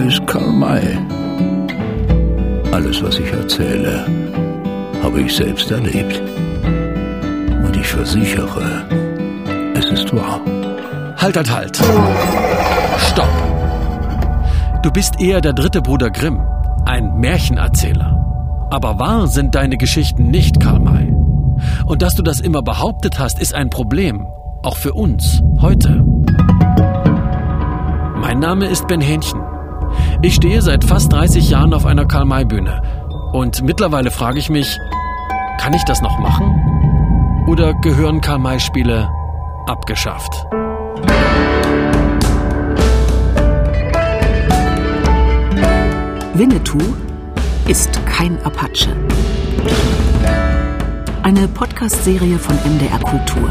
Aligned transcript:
Name 0.00 0.12
ist 0.12 0.26
Karl 0.26 0.52
May. 0.52 0.98
Alles, 2.72 3.02
was 3.02 3.18
ich 3.18 3.30
erzähle, 3.32 4.06
habe 5.02 5.20
ich 5.20 5.36
selbst 5.36 5.70
erlebt. 5.70 6.22
Und 7.66 7.76
ich 7.76 7.86
versichere, 7.86 8.86
es 9.74 9.84
ist 9.90 10.16
wahr. 10.16 10.40
Halt, 11.18 11.36
halt, 11.36 11.54
halt. 11.54 11.76
Stopp. 11.76 13.28
Du 14.82 14.90
bist 14.90 15.20
eher 15.20 15.42
der 15.42 15.52
dritte 15.52 15.82
Bruder 15.82 16.08
Grimm, 16.08 16.40
ein 16.86 17.18
Märchenerzähler. 17.18 18.68
Aber 18.70 18.98
wahr 18.98 19.26
sind 19.26 19.54
deine 19.54 19.76
Geschichten 19.76 20.30
nicht, 20.30 20.60
Karl 20.60 20.80
May. 20.80 21.14
Und 21.84 22.00
dass 22.00 22.14
du 22.14 22.22
das 22.22 22.40
immer 22.40 22.62
behauptet 22.62 23.18
hast, 23.18 23.38
ist 23.38 23.54
ein 23.54 23.68
Problem. 23.68 24.26
Auch 24.62 24.78
für 24.78 24.94
uns, 24.94 25.42
heute. 25.60 26.02
Mein 28.22 28.38
Name 28.38 28.66
ist 28.66 28.86
Ben 28.86 29.02
Hähnchen. 29.02 29.39
Ich 30.22 30.34
stehe 30.34 30.60
seit 30.60 30.84
fast 30.84 31.10
30 31.14 31.48
Jahren 31.48 31.72
auf 31.72 31.86
einer 31.86 32.04
Karl-May-Bühne. 32.04 32.82
Und 33.32 33.62
mittlerweile 33.62 34.10
frage 34.10 34.38
ich 34.38 34.50
mich, 34.50 34.78
kann 35.58 35.72
ich 35.72 35.82
das 35.84 36.02
noch 36.02 36.18
machen? 36.18 37.44
Oder 37.46 37.72
gehören 37.72 38.20
Karl-May-Spiele 38.20 39.08
abgeschafft? 39.66 40.30
Winnetou 46.34 46.78
ist 47.66 48.04
kein 48.04 48.38
Apache. 48.44 48.94
Eine 51.22 51.48
Podcast-Serie 51.48 52.38
von 52.38 52.56
MDR 52.56 52.98
Kultur. 52.98 53.50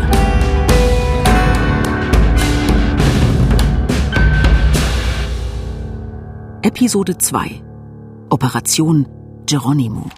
Episode 6.61 7.17
2 7.17 7.63
Operation 8.29 9.07
Geronimo 9.45 10.09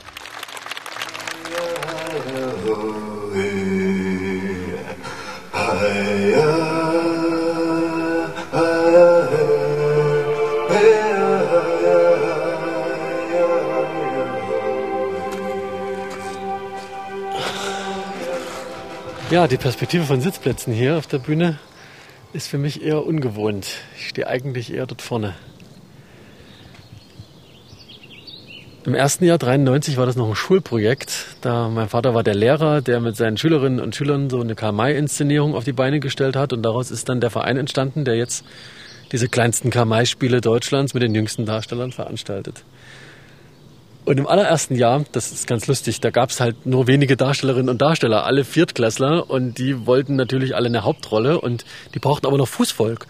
Ja, 19.29 19.47
die 19.47 19.57
Perspektive 19.57 20.05
von 20.05 20.21
Sitzplätzen 20.21 20.73
hier 20.73 20.97
auf 20.97 21.05
der 21.05 21.19
Bühne 21.19 21.59
ist 22.33 22.47
für 22.47 22.57
mich 22.57 22.81
eher 22.81 23.05
ungewohnt. 23.05 23.67
Ich 23.95 24.09
stehe 24.09 24.25
eigentlich 24.25 24.73
eher 24.73 24.87
dort 24.87 25.03
vorne. 25.03 25.35
Im 28.83 28.95
ersten 28.95 29.25
Jahr 29.25 29.37
93 29.37 29.97
war 29.97 30.07
das 30.07 30.15
noch 30.15 30.27
ein 30.27 30.35
Schulprojekt. 30.35 31.35
Da 31.41 31.69
mein 31.69 31.87
Vater 31.87 32.15
war 32.15 32.23
der 32.23 32.33
Lehrer, 32.33 32.81
der 32.81 32.99
mit 32.99 33.15
seinen 33.15 33.37
Schülerinnen 33.37 33.79
und 33.79 33.95
Schülern 33.95 34.31
so 34.31 34.41
eine 34.41 34.55
Karl-May-Inszenierung 34.55 35.53
auf 35.53 35.63
die 35.63 35.73
Beine 35.73 35.99
gestellt 35.99 36.35
hat. 36.35 36.51
Und 36.51 36.63
daraus 36.63 36.89
ist 36.89 37.07
dann 37.07 37.21
der 37.21 37.29
Verein 37.29 37.57
entstanden, 37.57 38.05
der 38.05 38.15
jetzt 38.15 38.43
diese 39.11 39.29
kleinsten 39.29 39.69
Karl-May-Spiele 39.69 40.41
Deutschlands 40.41 40.95
mit 40.95 41.03
den 41.03 41.13
jüngsten 41.13 41.45
Darstellern 41.45 41.91
veranstaltet. 41.91 42.63
Und 44.03 44.17
im 44.17 44.25
allerersten 44.25 44.75
Jahr, 44.75 45.05
das 45.11 45.31
ist 45.31 45.45
ganz 45.45 45.67
lustig, 45.67 46.01
da 46.01 46.09
gab 46.09 46.31
es 46.31 46.39
halt 46.39 46.65
nur 46.65 46.87
wenige 46.87 47.15
Darstellerinnen 47.15 47.69
und 47.69 47.83
Darsteller, 47.83 48.25
alle 48.25 48.43
Viertklässler 48.43 49.29
und 49.29 49.59
die 49.59 49.85
wollten 49.85 50.15
natürlich 50.15 50.55
alle 50.55 50.69
eine 50.69 50.83
Hauptrolle 50.83 51.39
und 51.39 51.65
die 51.93 51.99
brauchten 51.99 52.25
aber 52.25 52.39
noch 52.39 52.47
Fußvolk. 52.47 53.05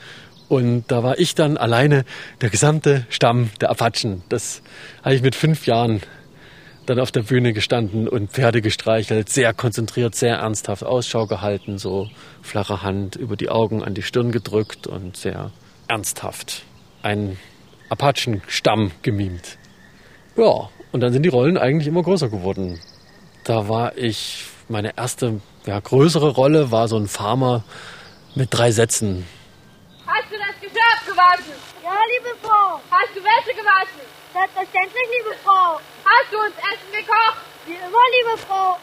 Und 0.51 0.83
da 0.89 1.01
war 1.01 1.17
ich 1.17 1.33
dann 1.33 1.55
alleine 1.55 2.03
der 2.41 2.49
gesamte 2.49 3.05
Stamm 3.07 3.51
der 3.61 3.69
Apachen. 3.69 4.21
Das 4.27 4.61
habe 5.01 5.15
ich 5.15 5.21
mit 5.21 5.33
fünf 5.33 5.65
Jahren 5.65 6.01
dann 6.85 6.99
auf 6.99 7.09
der 7.09 7.21
Bühne 7.21 7.53
gestanden 7.53 8.05
und 8.09 8.31
Pferde 8.31 8.61
gestreichelt, 8.61 9.29
sehr 9.29 9.53
konzentriert, 9.53 10.13
sehr 10.13 10.39
ernsthaft 10.39 10.83
Ausschau 10.83 11.25
gehalten, 11.25 11.77
so 11.77 12.09
flache 12.41 12.81
Hand 12.81 13.15
über 13.15 13.37
die 13.37 13.47
Augen 13.47 13.81
an 13.81 13.93
die 13.93 14.01
Stirn 14.01 14.33
gedrückt 14.33 14.87
und 14.87 15.15
sehr 15.15 15.51
ernsthaft 15.87 16.63
einen 17.01 17.39
Apachenstamm 17.87 18.91
gemimt. 19.03 19.57
Ja, 20.35 20.67
und 20.91 20.99
dann 20.99 21.13
sind 21.13 21.23
die 21.23 21.29
Rollen 21.29 21.57
eigentlich 21.57 21.87
immer 21.87 22.03
größer 22.03 22.27
geworden. 22.27 22.77
Da 23.45 23.69
war 23.69 23.97
ich, 23.97 24.47
meine 24.67 24.97
erste, 24.97 25.39
ja, 25.65 25.79
größere 25.79 26.31
Rolle 26.31 26.71
war 26.71 26.89
so 26.89 26.97
ein 26.97 27.07
Farmer 27.07 27.63
mit 28.35 28.49
drei 28.51 28.71
Sätzen. 28.71 29.25
Hast 30.13 30.29
du 30.29 30.35
das 30.35 30.59
Geschirr 30.59 31.10
gewaschen? 31.21 31.53
Ja, 31.83 31.97
liebe 32.13 32.35
Frau. 32.41 32.81
Hast 32.89 33.15
du 33.15 33.21
Wäsche 33.21 33.55
gewaschen? 33.55 34.01
Selbstverständlich, 34.33 35.07
liebe 35.17 35.35
Frau. 35.43 35.79
Hast 36.05 36.31
du 36.31 36.37
uns 36.37 36.55
Essen 36.57 36.91
gekocht? 36.91 37.37
Wie 37.65 37.73
immer, 37.73 38.05
liebe 38.17 38.37
Frau. 38.37 38.77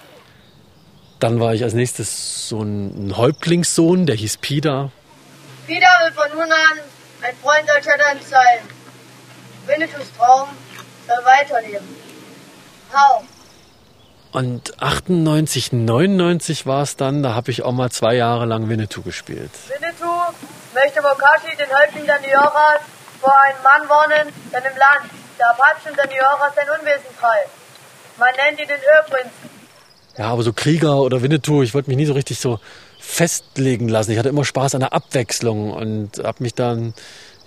Dann 1.20 1.40
war 1.40 1.54
ich 1.54 1.64
als 1.64 1.74
nächstes 1.74 2.48
so 2.48 2.62
ein 2.62 3.16
Häuptlingssohn, 3.16 4.06
der 4.06 4.14
hieß 4.14 4.36
Pida. 4.36 4.90
Pida 5.66 5.88
will 6.04 6.12
von 6.12 6.30
nun 6.32 6.52
an 6.52 6.78
ein 7.22 7.36
Freund 7.42 7.66
der 7.68 7.80
Chatterns 7.80 8.30
sein. 8.30 8.60
Winnetous 9.66 10.12
Traum 10.16 10.48
soll 11.06 11.24
weiterleben. 11.24 11.86
Hau. 12.94 13.24
Und 14.38 14.80
98, 14.80 15.72
99 15.72 16.64
war 16.64 16.82
es 16.82 16.94
dann, 16.94 17.24
da 17.24 17.34
habe 17.34 17.50
ich 17.50 17.64
auch 17.64 17.72
mal 17.72 17.90
zwei 17.90 18.14
Jahre 18.14 18.46
lang 18.46 18.68
Winnetou 18.68 19.02
gespielt. 19.02 19.50
Winnetou 19.66 20.06
möchte 20.72 21.02
Bokashi, 21.02 21.56
den 21.56 21.66
Häuptling 21.66 22.06
der 22.06 22.20
Nioras, 22.20 22.78
vor 23.20 23.34
einem 23.36 23.58
Mann 23.64 23.88
warnen, 23.88 24.32
der 24.52 24.60
im 24.60 24.78
Land 24.78 25.10
der 25.40 25.50
Apachen 25.50 25.92
der 25.96 26.06
Nioras 26.06 26.54
sein 26.54 26.66
Unwesen 26.70 27.10
treibt. 27.18 27.50
Man 28.16 28.28
nennt 28.36 28.60
ihn 28.60 28.68
den 28.68 28.76
Ölprinzen. 28.76 29.50
Ja, 30.16 30.26
aber 30.26 30.44
so 30.44 30.52
Krieger 30.52 30.98
oder 30.98 31.20
Winnetou, 31.20 31.62
ich 31.62 31.74
wollte 31.74 31.90
mich 31.90 31.96
nie 31.96 32.06
so 32.06 32.12
richtig 32.12 32.38
so 32.38 32.60
festlegen 33.00 33.88
lassen. 33.88 34.12
Ich 34.12 34.18
hatte 34.18 34.28
immer 34.28 34.44
Spaß 34.44 34.76
an 34.76 34.82
der 34.82 34.92
Abwechslung 34.92 35.72
und 35.72 36.18
habe 36.22 36.44
mich 36.44 36.54
dann 36.54 36.94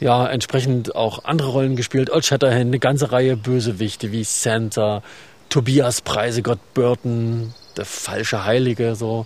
ja 0.02 0.28
entsprechend 0.28 0.94
auch 0.94 1.24
andere 1.24 1.52
Rollen 1.52 1.78
gespielt. 1.78 2.10
Old 2.10 2.26
Shatterhand, 2.26 2.60
eine 2.60 2.80
ganze 2.80 3.14
Reihe 3.14 3.38
Bösewichte 3.38 4.12
wie 4.12 4.26
Santa, 4.26 5.04
Tobias 5.52 6.00
Preisegott 6.00 6.60
Burton, 6.74 7.54
der 7.76 7.84
falsche 7.84 8.46
Heilige 8.46 8.96
so 8.96 9.26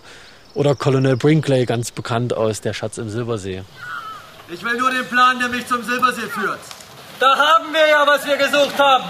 oder 0.54 0.74
Colonel 0.74 1.16
Brinkley, 1.16 1.66
ganz 1.66 1.92
bekannt 1.92 2.34
aus 2.34 2.60
Der 2.60 2.74
Schatz 2.74 2.98
im 2.98 3.08
Silbersee. 3.08 3.62
Ich 4.48 4.60
will 4.64 4.76
nur 4.76 4.90
den 4.90 5.06
Plan, 5.06 5.38
der 5.38 5.48
mich 5.48 5.64
zum 5.68 5.84
Silbersee 5.84 6.26
führt. 6.28 6.58
Da 7.20 7.36
haben 7.36 7.72
wir 7.72 7.88
ja, 7.88 8.04
was 8.04 8.26
wir 8.26 8.36
gesucht 8.36 8.76
haben. 8.76 9.04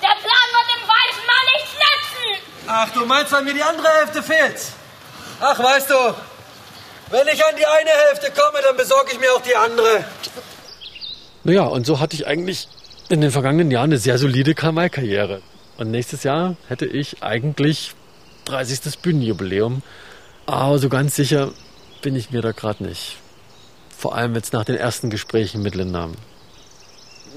Der 0.00 0.14
Plan 0.14 0.48
wird 0.54 0.68
dem 0.70 0.88
weißen 0.88 1.26
Mann 1.26 1.46
nichts 1.56 1.74
nützen. 1.74 2.68
Ach, 2.68 2.90
du 2.90 3.04
meinst, 3.04 3.32
weil 3.32 3.42
mir 3.42 3.54
die 3.54 3.62
andere 3.64 3.88
Hälfte 3.88 4.22
fehlt? 4.22 4.60
Ach, 5.40 5.58
weißt 5.58 5.90
du, 5.90 6.14
wenn 7.10 7.26
ich 7.26 7.44
an 7.44 7.56
die 7.58 7.66
eine 7.66 7.90
Hälfte 7.90 8.30
komme, 8.30 8.60
dann 8.64 8.76
besorge 8.76 9.10
ich 9.10 9.18
mir 9.18 9.32
auch 9.32 9.42
die 9.42 9.56
andere. 9.56 10.04
Naja, 11.42 11.64
und 11.64 11.84
so 11.84 11.98
hatte 11.98 12.14
ich 12.14 12.28
eigentlich 12.28 12.68
in 13.08 13.20
den 13.20 13.32
vergangenen 13.32 13.72
Jahren 13.72 13.90
eine 13.90 13.98
sehr 13.98 14.18
solide 14.18 14.54
Karl-May-Karriere. 14.54 15.42
Und 15.80 15.90
nächstes 15.90 16.24
Jahr 16.24 16.56
hätte 16.68 16.84
ich 16.84 17.22
eigentlich 17.22 17.94
30. 18.44 18.98
Bühnenjubiläum. 19.00 19.82
Aber 20.44 20.78
so 20.78 20.90
ganz 20.90 21.16
sicher 21.16 21.52
bin 22.02 22.14
ich 22.14 22.30
mir 22.30 22.42
da 22.42 22.52
gerade 22.52 22.84
nicht. 22.84 23.16
Vor 23.96 24.14
allem 24.14 24.34
jetzt 24.34 24.52
nach 24.52 24.66
den 24.66 24.76
ersten 24.76 25.08
Gesprächen 25.08 25.62
mit 25.62 25.74
Linda. 25.74 26.10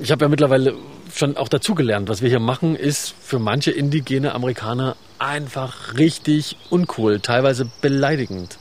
Ich 0.01 0.11
habe 0.11 0.25
ja 0.25 0.29
mittlerweile 0.29 0.73
schon 1.13 1.37
auch 1.37 1.47
dazugelernt, 1.47 2.09
was 2.09 2.21
wir 2.21 2.27
hier 2.27 2.41
machen, 2.41 2.75
ist 2.75 3.15
für 3.21 3.39
manche 3.39 3.71
indigene 3.71 4.35
Amerikaner 4.35 4.97
einfach 5.19 5.97
richtig 5.97 6.57
uncool, 6.69 7.21
teilweise 7.21 7.69
beleidigend. 7.79 8.57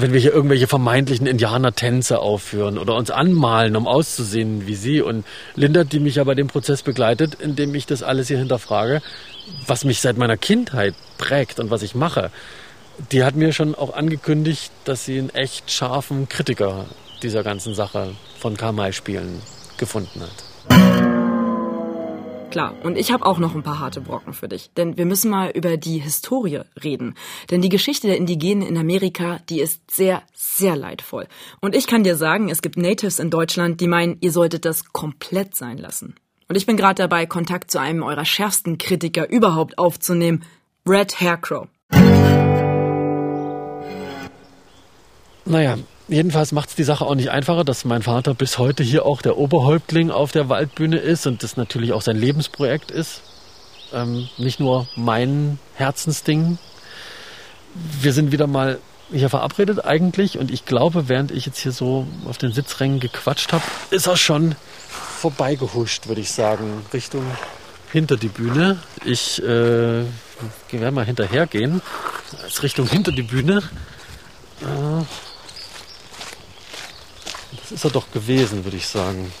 Wenn 0.00 0.14
wir 0.14 0.20
hier 0.20 0.32
irgendwelche 0.32 0.66
vermeintlichen 0.66 1.26
Indianertänze 1.26 2.20
aufführen 2.20 2.78
oder 2.78 2.94
uns 2.94 3.10
anmalen, 3.10 3.76
um 3.76 3.86
auszusehen 3.86 4.66
wie 4.66 4.74
sie. 4.74 5.02
Und 5.02 5.26
Linda, 5.56 5.84
die 5.84 6.00
mich 6.00 6.14
ja 6.14 6.24
bei 6.24 6.34
dem 6.34 6.46
Prozess 6.46 6.82
begleitet, 6.82 7.34
indem 7.34 7.74
ich 7.74 7.84
das 7.84 8.02
alles 8.02 8.28
hier 8.28 8.38
hinterfrage, 8.38 9.02
was 9.66 9.84
mich 9.84 10.00
seit 10.00 10.16
meiner 10.16 10.38
Kindheit 10.38 10.94
prägt 11.18 11.60
und 11.60 11.70
was 11.70 11.82
ich 11.82 11.94
mache, 11.94 12.30
die 13.12 13.24
hat 13.24 13.34
mir 13.36 13.52
schon 13.52 13.74
auch 13.74 13.94
angekündigt, 13.94 14.72
dass 14.84 15.04
sie 15.04 15.18
einen 15.18 15.30
echt 15.30 15.70
scharfen 15.70 16.28
Kritiker 16.28 16.86
dieser 17.22 17.42
ganzen 17.42 17.74
Sache 17.74 18.12
von 18.38 18.56
Karl-May-Spielen 18.56 19.42
gefunden 19.76 20.22
hat. 20.22 20.49
Klar, 22.50 22.74
und 22.82 22.98
ich 22.98 23.12
habe 23.12 23.24
auch 23.24 23.38
noch 23.38 23.54
ein 23.54 23.62
paar 23.62 23.78
harte 23.78 24.00
Brocken 24.00 24.32
für 24.32 24.48
dich, 24.48 24.72
denn 24.76 24.96
wir 24.96 25.06
müssen 25.06 25.30
mal 25.30 25.50
über 25.50 25.76
die 25.76 25.98
Historie 25.98 26.62
reden. 26.82 27.14
Denn 27.48 27.62
die 27.62 27.68
Geschichte 27.68 28.08
der 28.08 28.16
Indigenen 28.16 28.66
in 28.66 28.76
Amerika, 28.76 29.38
die 29.48 29.60
ist 29.60 29.88
sehr, 29.88 30.24
sehr 30.34 30.74
leidvoll. 30.74 31.28
Und 31.60 31.76
ich 31.76 31.86
kann 31.86 32.02
dir 32.02 32.16
sagen, 32.16 32.48
es 32.48 32.60
gibt 32.60 32.76
Natives 32.76 33.20
in 33.20 33.30
Deutschland, 33.30 33.80
die 33.80 33.86
meinen, 33.86 34.16
ihr 34.20 34.32
solltet 34.32 34.64
das 34.64 34.92
komplett 34.92 35.54
sein 35.54 35.78
lassen. 35.78 36.16
Und 36.48 36.56
ich 36.56 36.66
bin 36.66 36.76
gerade 36.76 36.96
dabei, 36.96 37.24
Kontakt 37.24 37.70
zu 37.70 37.78
einem 37.78 38.02
eurer 38.02 38.24
schärfsten 38.24 38.78
Kritiker 38.78 39.30
überhaupt 39.30 39.78
aufzunehmen, 39.78 40.42
Red 40.84 41.20
Haircrow. 41.20 41.68
Naja, 45.44 45.78
jedenfalls 46.10 46.52
macht 46.52 46.70
es 46.70 46.74
die 46.74 46.84
Sache 46.84 47.06
auch 47.06 47.14
nicht 47.14 47.30
einfacher, 47.30 47.64
dass 47.64 47.84
mein 47.84 48.02
Vater 48.02 48.34
bis 48.34 48.58
heute 48.58 48.82
hier 48.82 49.06
auch 49.06 49.22
der 49.22 49.38
Oberhäuptling 49.38 50.10
auf 50.10 50.32
der 50.32 50.48
Waldbühne 50.48 50.98
ist 50.98 51.26
und 51.26 51.42
das 51.42 51.56
natürlich 51.56 51.92
auch 51.92 52.02
sein 52.02 52.16
Lebensprojekt 52.16 52.90
ist. 52.90 53.22
Ähm, 53.92 54.28
nicht 54.36 54.60
nur 54.60 54.86
mein 54.96 55.58
Herzensding. 55.74 56.58
Wir 58.00 58.12
sind 58.12 58.32
wieder 58.32 58.46
mal 58.46 58.78
hier 59.12 59.28
verabredet 59.28 59.84
eigentlich 59.84 60.38
und 60.38 60.50
ich 60.50 60.64
glaube, 60.64 61.08
während 61.08 61.30
ich 61.32 61.46
jetzt 61.46 61.58
hier 61.58 61.72
so 61.72 62.06
auf 62.26 62.38
den 62.38 62.52
Sitzrängen 62.52 63.00
gequatscht 63.00 63.52
habe, 63.52 63.64
ist 63.90 64.06
er 64.06 64.16
schon 64.16 64.54
vorbeigehuscht, 64.88 66.06
würde 66.08 66.20
ich 66.20 66.30
sagen, 66.30 66.84
Richtung 66.92 67.24
hinter 67.92 68.16
die 68.16 68.28
Bühne. 68.28 68.78
Ich 69.04 69.42
äh, 69.42 70.04
werde 70.70 70.90
mal 70.92 71.04
hinterher 71.04 71.46
gehen, 71.46 71.82
als 72.42 72.62
Richtung 72.62 72.86
hinter 72.86 73.12
die 73.12 73.22
Bühne. 73.22 73.62
Äh, 74.60 75.29
das 77.70 77.78
ist 77.78 77.84
er 77.84 77.90
doch 77.90 78.10
gewesen, 78.10 78.64
würde 78.64 78.76
ich 78.76 78.88
sagen. 78.88 79.32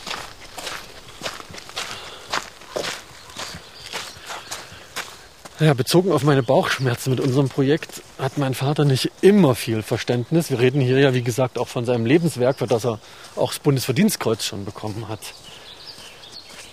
Ja, 5.58 5.74
bezogen 5.74 6.12
auf 6.12 6.22
meine 6.22 6.44
Bauchschmerzen 6.44 7.10
mit 7.10 7.18
unserem 7.18 7.48
Projekt 7.48 8.02
hat 8.18 8.38
mein 8.38 8.54
Vater 8.54 8.84
nicht 8.84 9.10
immer 9.20 9.56
viel 9.56 9.82
Verständnis. 9.82 10.48
Wir 10.48 10.60
reden 10.60 10.80
hier 10.80 11.00
ja, 11.00 11.12
wie 11.12 11.22
gesagt, 11.22 11.58
auch 11.58 11.66
von 11.66 11.84
seinem 11.84 12.06
Lebenswerk, 12.06 12.58
für 12.58 12.68
das 12.68 12.84
er 12.84 13.00
auch 13.34 13.50
das 13.50 13.58
Bundesverdienstkreuz 13.58 14.44
schon 14.44 14.64
bekommen 14.64 15.08
hat. 15.08 15.20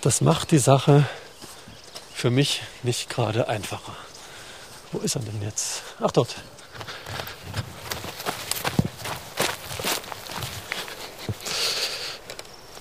Das 0.00 0.20
macht 0.20 0.52
die 0.52 0.58
Sache 0.58 1.06
für 2.14 2.30
mich 2.30 2.62
nicht 2.84 3.10
gerade 3.10 3.48
einfacher. 3.48 3.96
Wo 4.92 5.00
ist 5.00 5.16
er 5.16 5.22
denn 5.22 5.42
jetzt? 5.42 5.82
Ach, 6.00 6.12
dort. 6.12 6.36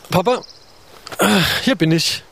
Papa, 0.09 0.41
hier 1.63 1.75
bin 1.75 1.91
ich. 1.91 2.23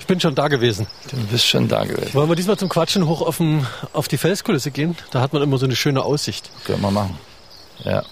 Ich 0.00 0.06
bin 0.06 0.20
schon 0.20 0.34
da 0.34 0.48
gewesen. 0.48 0.86
Du 1.10 1.16
bist 1.26 1.46
schon 1.46 1.68
da 1.68 1.84
gewesen. 1.84 2.12
Wollen 2.12 2.28
wir 2.28 2.36
diesmal 2.36 2.58
zum 2.58 2.68
Quatschen 2.68 3.06
hoch 3.06 3.22
auf, 3.22 3.38
dem, 3.38 3.66
auf 3.92 4.08
die 4.08 4.18
Felskulisse 4.18 4.70
gehen? 4.70 4.96
Da 5.10 5.20
hat 5.20 5.32
man 5.32 5.42
immer 5.42 5.58
so 5.58 5.64
eine 5.64 5.76
schöne 5.76 6.02
Aussicht. 6.02 6.50
Können 6.64 6.82
wir 6.82 6.90
machen. 6.90 7.18
Ja. 7.84 8.02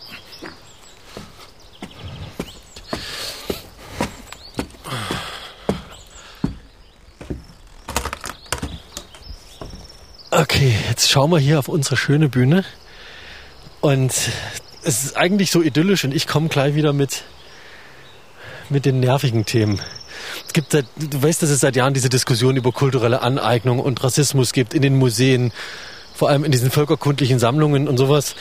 Okay, 10.30 10.74
jetzt 10.88 11.10
schauen 11.10 11.30
wir 11.30 11.38
hier 11.38 11.58
auf 11.58 11.68
unsere 11.68 11.98
schöne 11.98 12.30
Bühne. 12.30 12.64
Und 13.82 14.14
es 14.82 15.04
ist 15.04 15.16
eigentlich 15.16 15.50
so 15.50 15.60
idyllisch 15.60 16.04
und 16.04 16.14
ich 16.14 16.26
komme 16.26 16.48
gleich 16.48 16.74
wieder 16.74 16.94
mit, 16.94 17.24
mit 18.72 18.84
den 18.84 19.00
nervigen 19.00 19.46
Themen. 19.46 19.80
Es 20.46 20.52
gibt 20.52 20.72
seit, 20.72 20.86
du 20.96 21.22
weißt, 21.22 21.42
dass 21.42 21.50
es 21.50 21.60
seit 21.60 21.76
Jahren 21.76 21.94
diese 21.94 22.08
Diskussion 22.08 22.56
über 22.56 22.72
kulturelle 22.72 23.22
Aneignung 23.22 23.78
und 23.78 24.02
Rassismus 24.02 24.52
gibt 24.52 24.74
in 24.74 24.82
den 24.82 24.96
Museen, 24.96 25.52
vor 26.14 26.28
allem 26.28 26.44
in 26.44 26.52
diesen 26.52 26.70
völkerkundlichen 26.70 27.38
Sammlungen 27.38 27.88
und 27.88 27.96
sowas, 27.96 28.34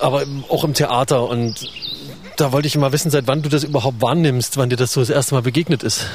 aber 0.00 0.24
auch 0.48 0.64
im 0.64 0.74
Theater. 0.74 1.28
Und 1.28 1.70
da 2.36 2.52
wollte 2.52 2.68
ich 2.68 2.76
mal 2.76 2.92
wissen, 2.92 3.10
seit 3.10 3.26
wann 3.26 3.42
du 3.42 3.48
das 3.48 3.64
überhaupt 3.64 4.00
wahrnimmst, 4.00 4.56
wann 4.56 4.70
dir 4.70 4.76
das 4.76 4.92
so 4.92 5.00
das 5.00 5.10
erste 5.10 5.34
Mal 5.34 5.42
begegnet 5.42 5.82
ist. 5.82 6.06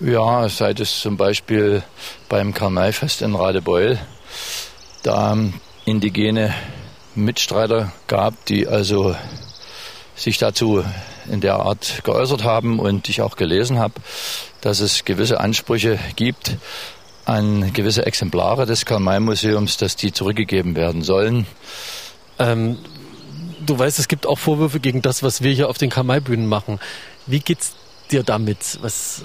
Ja, 0.00 0.48
seit 0.48 0.80
es 0.80 1.00
zum 1.00 1.16
Beispiel 1.16 1.82
beim 2.28 2.52
Karl-May-Fest 2.52 3.22
in 3.22 3.34
Radebeul 3.34 3.98
da 5.02 5.38
indigene 5.86 6.52
Mitstreiter 7.14 7.92
gab, 8.06 8.44
die 8.46 8.66
also 8.68 9.16
sich 10.14 10.36
dazu 10.38 10.84
in 11.30 11.40
der 11.40 11.56
Art 11.56 12.02
geäußert 12.04 12.44
haben 12.44 12.78
und 12.78 13.08
ich 13.08 13.22
auch 13.22 13.36
gelesen 13.36 13.78
habe, 13.78 13.94
dass 14.60 14.80
es 14.80 15.04
gewisse 15.04 15.40
Ansprüche 15.40 15.98
gibt 16.16 16.56
an 17.26 17.72
gewisse 17.72 18.06
Exemplare 18.06 18.66
des 18.66 18.86
Karl-May-Museums, 18.86 19.76
dass 19.76 19.96
die 19.96 20.12
zurückgegeben 20.12 20.76
werden 20.76 21.02
sollen. 21.02 21.46
Ähm, 22.38 22.78
du 23.66 23.78
weißt, 23.78 23.98
es 23.98 24.08
gibt 24.08 24.26
auch 24.26 24.38
Vorwürfe 24.38 24.78
gegen 24.78 25.02
das, 25.02 25.22
was 25.22 25.42
wir 25.42 25.52
hier 25.52 25.68
auf 25.68 25.76
den 25.76 25.90
Karl-May-Bühnen 25.90 26.46
machen. 26.46 26.78
Wie 27.26 27.40
geht's 27.40 27.74
dir 28.12 28.22
damit? 28.22 28.78
Was, 28.80 29.24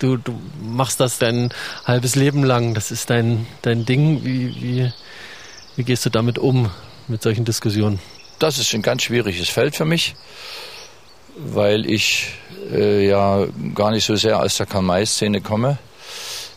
du, 0.00 0.16
du 0.16 0.38
machst 0.60 0.98
das 0.98 1.18
dein 1.18 1.54
halbes 1.84 2.16
Leben 2.16 2.42
lang, 2.42 2.74
das 2.74 2.90
ist 2.90 3.10
dein, 3.10 3.46
dein 3.62 3.84
Ding. 3.84 4.24
Wie, 4.24 4.54
wie, 4.60 4.92
wie 5.76 5.84
gehst 5.84 6.04
du 6.04 6.10
damit 6.10 6.36
um, 6.36 6.70
mit 7.06 7.22
solchen 7.22 7.44
Diskussionen? 7.44 8.00
Das 8.40 8.58
ist 8.58 8.74
ein 8.74 8.82
ganz 8.82 9.02
schwieriges 9.02 9.48
Feld 9.48 9.76
für 9.76 9.84
mich 9.84 10.16
weil 11.36 11.88
ich 11.88 12.34
äh, 12.72 13.06
ja 13.06 13.46
gar 13.74 13.90
nicht 13.90 14.04
so 14.04 14.16
sehr 14.16 14.40
aus 14.40 14.56
der 14.56 14.66
Karl-May-Szene 14.66 15.40
komme. 15.40 15.78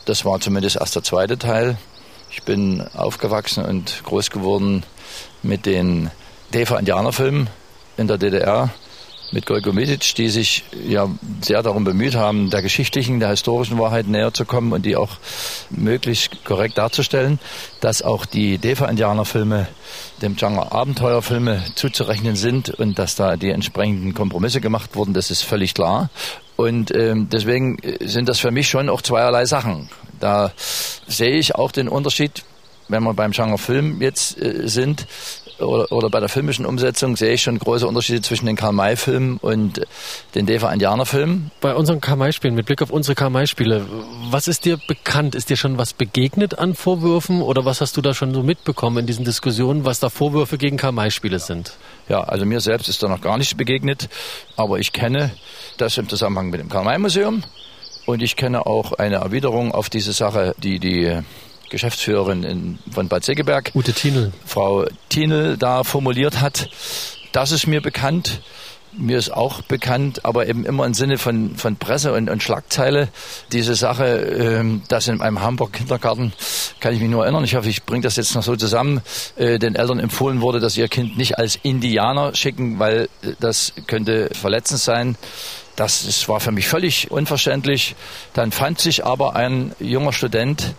Das 0.06 0.26
war 0.26 0.40
zumindest 0.40 0.78
erst 0.78 0.96
der 0.96 1.04
zweite 1.04 1.38
Teil. 1.38 1.78
Ich 2.30 2.44
bin 2.44 2.86
aufgewachsen 2.94 3.64
und 3.64 4.04
groß 4.04 4.30
geworden 4.30 4.84
mit 5.44 5.66
den 5.66 6.10
DEFA-Indianerfilmen 6.54 7.50
in 7.98 8.08
der 8.08 8.18
DDR 8.18 8.70
mit 9.34 9.48
Golgo 9.48 9.74
Mitic, 9.74 10.14
die 10.16 10.30
sich 10.30 10.64
ja 10.88 11.10
sehr 11.42 11.64
darum 11.64 11.84
bemüht 11.84 12.16
haben, 12.16 12.52
der 12.52 12.62
geschichtlichen, 12.62 13.20
der 13.20 13.30
historischen 13.30 13.80
Wahrheit 13.80 14.08
näher 14.08 14.34
zu 14.34 14.46
kommen 14.46 14.72
und 14.72 14.86
die 14.86 14.96
auch 14.96 15.18
möglichst 15.72 16.46
korrekt 16.46 16.78
darzustellen, 16.78 17.40
dass 17.82 18.04
auch 18.04 18.26
die 18.26 18.60
DEFA-Indianerfilme 18.60 19.68
dem 20.22 20.36
Genre 20.36 20.72
Abenteuerfilme 20.72 21.64
zuzurechnen 21.76 22.36
sind 22.36 22.70
und 22.70 23.00
dass 23.00 23.16
da 23.16 23.36
die 23.36 23.50
entsprechenden 23.50 24.14
Kompromisse 24.14 24.62
gemacht 24.62 24.96
wurden, 24.96 25.14
das 25.14 25.32
ist 25.32 25.42
völlig 25.42 25.74
klar. 25.74 26.10
Und 26.56 26.96
ähm, 26.96 27.28
deswegen 27.32 27.78
sind 28.02 28.30
das 28.30 28.40
für 28.40 28.52
mich 28.52 28.70
schon 28.70 28.88
auch 28.88 29.02
zweierlei 29.02 29.46
Sachen. 29.46 29.90
Da 30.20 30.54
sehe 31.08 31.36
ich 31.36 31.56
auch 31.56 31.72
den 31.72 31.90
Unterschied, 31.90 32.44
wenn 32.88 33.04
wir 33.04 33.14
beim 33.16 33.32
Genre 33.32 33.58
Film 33.58 34.02
jetzt 34.02 34.40
äh, 34.40 34.68
sind, 34.68 35.08
oder, 35.60 35.92
oder 35.92 36.10
bei 36.10 36.20
der 36.20 36.30
filmischen 36.30 36.66
Umsetzung 36.66 37.16
sehe 37.16 37.34
ich 37.34 37.44
schon 37.44 37.58
große 37.60 37.88
Unterschiede 37.88 38.22
zwischen 38.22 38.46
den 38.46 38.56
Karl-May-Filmen 38.56 39.38
und 39.38 39.82
den 40.36 40.46
Deva-Indianer-Filmen. 40.46 41.52
Bei 41.62 41.76
unseren 41.76 42.02
Karl-May-Spielen, 42.02 42.56
mit 42.56 42.66
Blick 42.66 42.82
auf 42.82 42.92
unsere 42.92 43.16
Karl-May-Spiele, 43.16 43.86
was 44.30 44.48
ist 44.48 44.66
dir 44.66 44.78
bekannt? 44.88 45.36
Ist 45.36 45.50
dir 45.50 45.58
schon 45.58 45.78
was 45.78 45.94
begegnet 45.94 46.60
an 46.60 46.76
Vorwürfen 46.76 47.42
oder 47.42 47.66
was 47.66 47.82
hast 47.82 47.98
du 47.98 48.02
da 48.02 48.14
schon 48.14 48.34
so 48.34 48.44
mitbekommen 48.44 49.00
in 49.00 49.06
diesen 49.06 49.26
Diskussionen, 49.26 49.86
was 49.86 50.00
da 50.00 50.10
Vorwürfe 50.10 50.58
gegen 50.58 50.78
Karl-May-Spiele 50.78 51.40
sind? 51.40 51.74
Ja, 52.10 52.22
also 52.22 52.46
mir 52.46 52.60
selbst 52.60 52.90
ist 52.90 53.02
da 53.02 53.08
noch 53.08 53.22
gar 53.22 53.38
nichts 53.38 53.56
begegnet, 53.56 54.10
aber 54.56 54.80
ich 54.80 54.92
kenne 54.92 55.32
das 55.78 55.98
im 55.98 56.10
Zusammenhang 56.10 56.50
mit 56.50 56.60
dem 56.60 56.70
Karl-May-Museum 56.70 57.44
und 58.06 58.22
ich 58.22 58.36
kenne 58.36 58.66
auch 58.66 58.94
eine 58.94 59.16
Erwiderung 59.16 59.72
auf 59.72 59.90
diese 59.90 60.14
Sache, 60.14 60.56
die 60.58 60.80
die 60.80 61.20
Geschäftsführerin 61.74 62.44
in, 62.44 62.80
von 62.92 63.10
Bad 63.10 63.26
Segeberg, 63.26 63.72
Ute 63.74 63.94
Thienel. 63.94 64.32
Frau 64.46 64.86
Thienel, 65.10 65.58
da 65.58 65.84
formuliert 65.84 66.40
hat. 66.40 66.70
Das 67.34 67.52
ist 67.52 67.68
mir 67.68 67.82
bekannt. 67.82 68.42
Mir 68.96 69.18
ist 69.18 69.32
auch 69.32 69.64
bekannt, 69.64 70.24
aber 70.24 70.48
eben 70.48 70.66
immer 70.66 70.86
im 70.86 70.94
Sinne 70.94 71.18
von, 71.18 71.56
von 71.56 71.78
Presse 71.78 72.14
und, 72.14 72.30
und 72.30 72.44
Schlagzeile. 72.44 73.08
Diese 73.52 73.74
Sache, 73.74 74.06
ähm, 74.06 74.84
dass 74.88 75.08
in 75.08 75.20
einem 75.20 75.42
Hamburg 75.42 75.74
Kindergarten, 75.74 76.32
kann 76.80 76.94
ich 76.94 77.00
mich 77.02 77.10
nur 77.10 77.24
erinnern, 77.24 77.44
ich 77.44 77.56
hoffe, 77.56 77.70
ich 77.70 77.84
bringe 77.84 78.04
das 78.04 78.18
jetzt 78.18 78.36
noch 78.36 78.44
so 78.44 78.56
zusammen, 78.56 79.02
äh, 79.36 79.58
den 79.58 79.74
Eltern 79.74 80.00
empfohlen 80.00 80.42
wurde, 80.42 80.60
dass 80.60 80.78
ihr 80.78 80.88
Kind 80.90 81.18
nicht 81.18 81.40
als 81.40 81.58
Indianer 81.64 82.36
schicken, 82.36 82.78
weil 82.78 83.10
äh, 83.24 83.32
das 83.40 83.74
könnte 83.88 84.30
verletzend 84.32 84.80
sein. 84.80 85.18
Das, 85.76 86.06
das 86.06 86.30
war 86.30 86.40
für 86.40 86.52
mich 86.52 86.68
völlig 86.68 87.10
unverständlich. 87.10 87.96
Dann 88.36 88.52
fand 88.52 88.80
sich 88.80 89.04
aber 89.04 89.36
ein 89.36 89.74
junger 89.80 90.14
Student, 90.14 90.76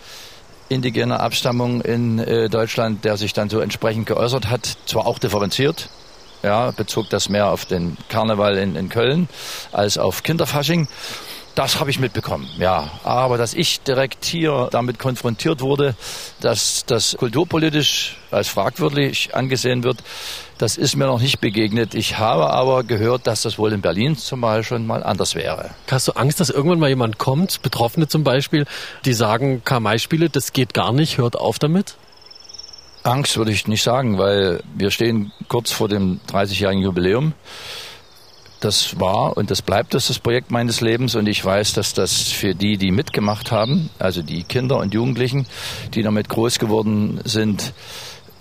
indigener 0.69 1.21
Abstammung 1.21 1.81
in 1.81 2.19
äh, 2.19 2.49
Deutschland, 2.49 3.05
der 3.05 3.17
sich 3.17 3.33
dann 3.33 3.51
so 3.51 3.61
entsprechend 3.61 4.07
geäußert 4.07 4.49
hat, 4.49 4.77
zwar 4.87 5.07
auch 5.07 5.19
differenziert, 5.19 5.89
ja, 6.43 6.71
bezog 6.71 7.09
das 7.11 7.29
mehr 7.29 7.49
auf 7.49 7.65
den 7.65 7.97
Karneval 8.09 8.57
in, 8.57 8.77
in 8.77 8.89
Köln 8.89 9.29
als 9.73 9.99
auf 9.99 10.23
Kinderfasching. 10.23 10.89
Das 11.55 11.79
habe 11.79 11.89
ich 11.89 12.01
mitbekommen, 12.01 12.51
ja. 12.59 12.91
Aber 13.05 13.39
dass 13.39 13.55
ich 13.55 13.81
direkt 13.81 14.25
hier 14.25 14.69
damit 14.73 14.99
konfrontiert 14.99 15.61
wurde, 15.61 15.95
dass 16.41 16.85
das 16.87 17.17
kulturpolitisch 17.17 18.17
als 18.33 18.49
fragwürdig 18.49 19.37
angesehen 19.37 19.85
wird, 19.85 19.99
das 20.59 20.77
ist 20.77 20.97
mir 20.97 21.07
noch 21.07 21.21
nicht 21.21 21.41
begegnet. 21.41 21.95
Ich 21.95 22.19
habe 22.19 22.51
aber 22.51 22.85
gehört, 22.85 23.27
dass 23.27 23.43
das 23.43 23.59
wohl 23.59 23.73
in 23.73 23.81
Berlin 23.81 24.17
zum 24.17 24.41
Beispiel 24.41 24.65
schon 24.65 24.87
mal 24.87 25.03
anders 25.03 25.35
wäre. 25.35 25.71
Hast 25.91 26.09
du 26.09 26.13
Angst, 26.13 26.41
dass 26.41 26.51
irgendwann 26.51 26.79
mal 26.79 26.89
jemand 26.89 27.19
kommt, 27.19 27.63
Betroffene 27.63 28.09
zum 28.09 28.25
Beispiel, 28.25 28.67
die 29.05 29.13
sagen, 29.13 29.63
Kamai-Spiele, 29.65 30.31
das 30.31 30.53
geht 30.53 30.75
gar 30.75 30.93
nicht, 30.93 31.19
hört 31.19 31.37
auf 31.37 31.59
damit? 31.59 31.97
Angst 33.03 33.37
würde 33.37 33.51
ich 33.51 33.67
nicht 33.67 33.83
sagen, 33.83 34.17
weil 34.19 34.63
wir 34.75 34.91
stehen 34.91 35.33
kurz 35.49 35.71
vor 35.71 35.89
dem 35.89 36.21
30-jährigen 36.31 36.83
Jubiläum 36.83 37.35
das 38.65 38.99
war 38.99 39.37
und 39.37 39.51
das 39.51 39.61
bleibt 39.61 39.93
das, 39.93 40.09
das 40.09 40.19
Projekt 40.19 40.51
meines 40.51 40.81
Lebens 40.81 41.15
und 41.15 41.29
ich 41.29 41.45
weiß, 41.45 41.75
dass 41.75 41.93
das 41.93 42.23
für 42.23 42.55
die, 42.55 42.79
die 42.79 42.93
mitgemacht 42.93 43.53
haben, 43.53 43.91
also 43.99 44.23
die 44.23 44.43
Kinder 44.43 44.79
und 44.79 44.95
Jugendlichen, 44.95 45.47
die 45.93 46.03
damit 46.03 46.31
groß 46.31 46.59
geworden 46.59 47.21
sind, 47.25 47.75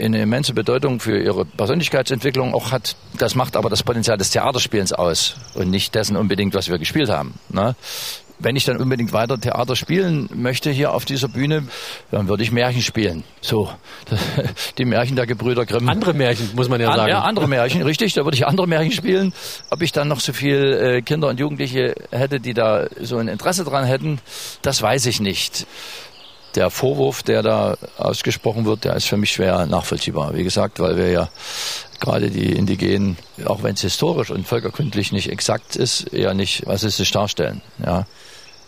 eine 0.06 0.22
immense 0.22 0.54
Bedeutung 0.54 1.00
für 1.00 1.18
ihre 1.20 1.46
Persönlichkeitsentwicklung 1.46 2.54
auch 2.54 2.72
hat. 2.72 2.96
Das 3.18 3.36
macht 3.36 3.56
aber 3.56 3.70
das 3.70 3.84
Potenzial 3.84 4.18
des 4.18 4.32
Theaterspielens 4.32 4.94
aus 4.94 5.36
und 5.54 5.70
nicht 5.70 5.96
dessen 5.96 6.18
unbedingt, 6.18 6.54
was 6.54 6.70
wir 6.70 6.78
gespielt 6.78 7.10
haben. 7.10 7.36
Ne? 7.50 7.76
Wenn 8.40 8.56
ich 8.56 8.66
dann 8.66 8.78
unbedingt 8.78 9.14
weiter 9.14 9.40
Theater 9.40 9.76
spielen 9.76 10.28
möchte 10.34 10.70
hier 10.70 10.94
auf 10.94 11.06
dieser 11.06 11.30
Bühne, 11.30 11.68
dann 12.12 12.28
würde 12.28 12.44
ich 12.44 12.52
Märchen 12.52 12.82
spielen. 12.82 13.24
So, 13.42 13.70
die 14.78 14.86
Märchen 14.86 15.16
der 15.16 15.28
Gebrüder 15.28 15.66
Grimm. 15.66 15.88
Andere 15.88 16.14
Märchen, 16.14 16.50
muss 16.56 16.68
man 16.68 16.82
ja 16.82 16.90
An, 16.90 16.98
sagen. 16.98 17.10
ja, 17.10 17.22
andere 17.22 17.48
Märchen, 17.48 17.84
richtig. 17.84 18.14
Da 18.14 18.26
würde 18.26 18.36
ich 18.36 18.46
andere 18.46 18.68
Märchen 18.68 18.92
spielen. 18.92 19.34
Ob 19.70 19.82
ich 19.82 19.92
dann 19.92 20.08
noch 20.08 20.20
so 20.20 20.34
viel 20.34 20.58
äh, 20.58 21.02
Kinder 21.02 21.30
und 21.30 21.40
Jugendliche 21.40 21.96
hätte, 22.12 22.40
die 22.40 22.54
da 22.54 22.88
so 23.00 23.18
ein 23.18 23.28
Interesse 23.28 23.64
dran 23.64 23.86
hätten, 23.86 24.20
das 24.62 24.82
weiß 24.82 25.06
ich 25.06 25.22
nicht. 25.22 25.66
Der 26.56 26.70
Vorwurf, 26.70 27.24
der 27.24 27.42
da 27.42 27.78
ausgesprochen 27.98 28.66
wird, 28.66 28.84
der 28.84 28.96
ist 28.96 29.08
für 29.08 29.18
mich 29.18 29.32
schwer 29.32 29.66
nachvollziehbar. 29.66 30.36
Wie 30.36 30.44
gesagt, 30.44 30.80
weil 30.80 30.98
wir 30.98 31.10
ja 31.10 31.30
gerade 32.00 32.30
die 32.30 32.52
Indigenen, 32.52 33.18
auch 33.46 33.64
wenn 33.64 33.76
es 33.76 33.82
historisch 33.82 34.30
und 34.30 34.48
völkerkundlich 34.48 35.12
nicht 35.12 35.32
exakt 35.32 35.76
ist, 35.76 36.12
ja 36.12 36.34
nicht 36.34 36.68
rassistisch 36.68 37.12
darstellen. 37.12 37.62
Ja. 37.84 38.06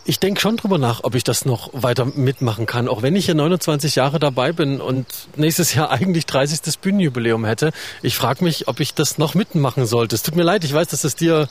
Ich 0.08 0.20
denke 0.20 0.40
schon 0.40 0.56
drüber 0.56 0.78
nach, 0.78 1.00
ob 1.02 1.16
ich 1.16 1.24
das 1.24 1.44
noch 1.44 1.70
weiter 1.72 2.04
mitmachen 2.04 2.66
kann, 2.66 2.86
auch 2.86 3.02
wenn 3.02 3.16
ich 3.16 3.24
hier 3.24 3.34
29 3.34 3.96
Jahre 3.96 4.20
dabei 4.20 4.52
bin 4.52 4.80
und 4.80 5.06
nächstes 5.34 5.74
Jahr 5.74 5.90
eigentlich 5.90 6.26
30. 6.26 6.78
Bühnenjubiläum 6.80 7.44
hätte. 7.44 7.72
Ich 8.02 8.16
frage 8.16 8.44
mich, 8.44 8.68
ob 8.68 8.78
ich 8.78 8.94
das 8.94 9.18
noch 9.18 9.34
mitmachen 9.34 9.84
sollte. 9.84 10.14
Es 10.14 10.22
tut 10.22 10.36
mir 10.36 10.44
leid, 10.44 10.62
ich 10.62 10.72
weiß, 10.72 10.88
dass 10.88 11.02
es 11.02 11.16
dir, 11.16 11.48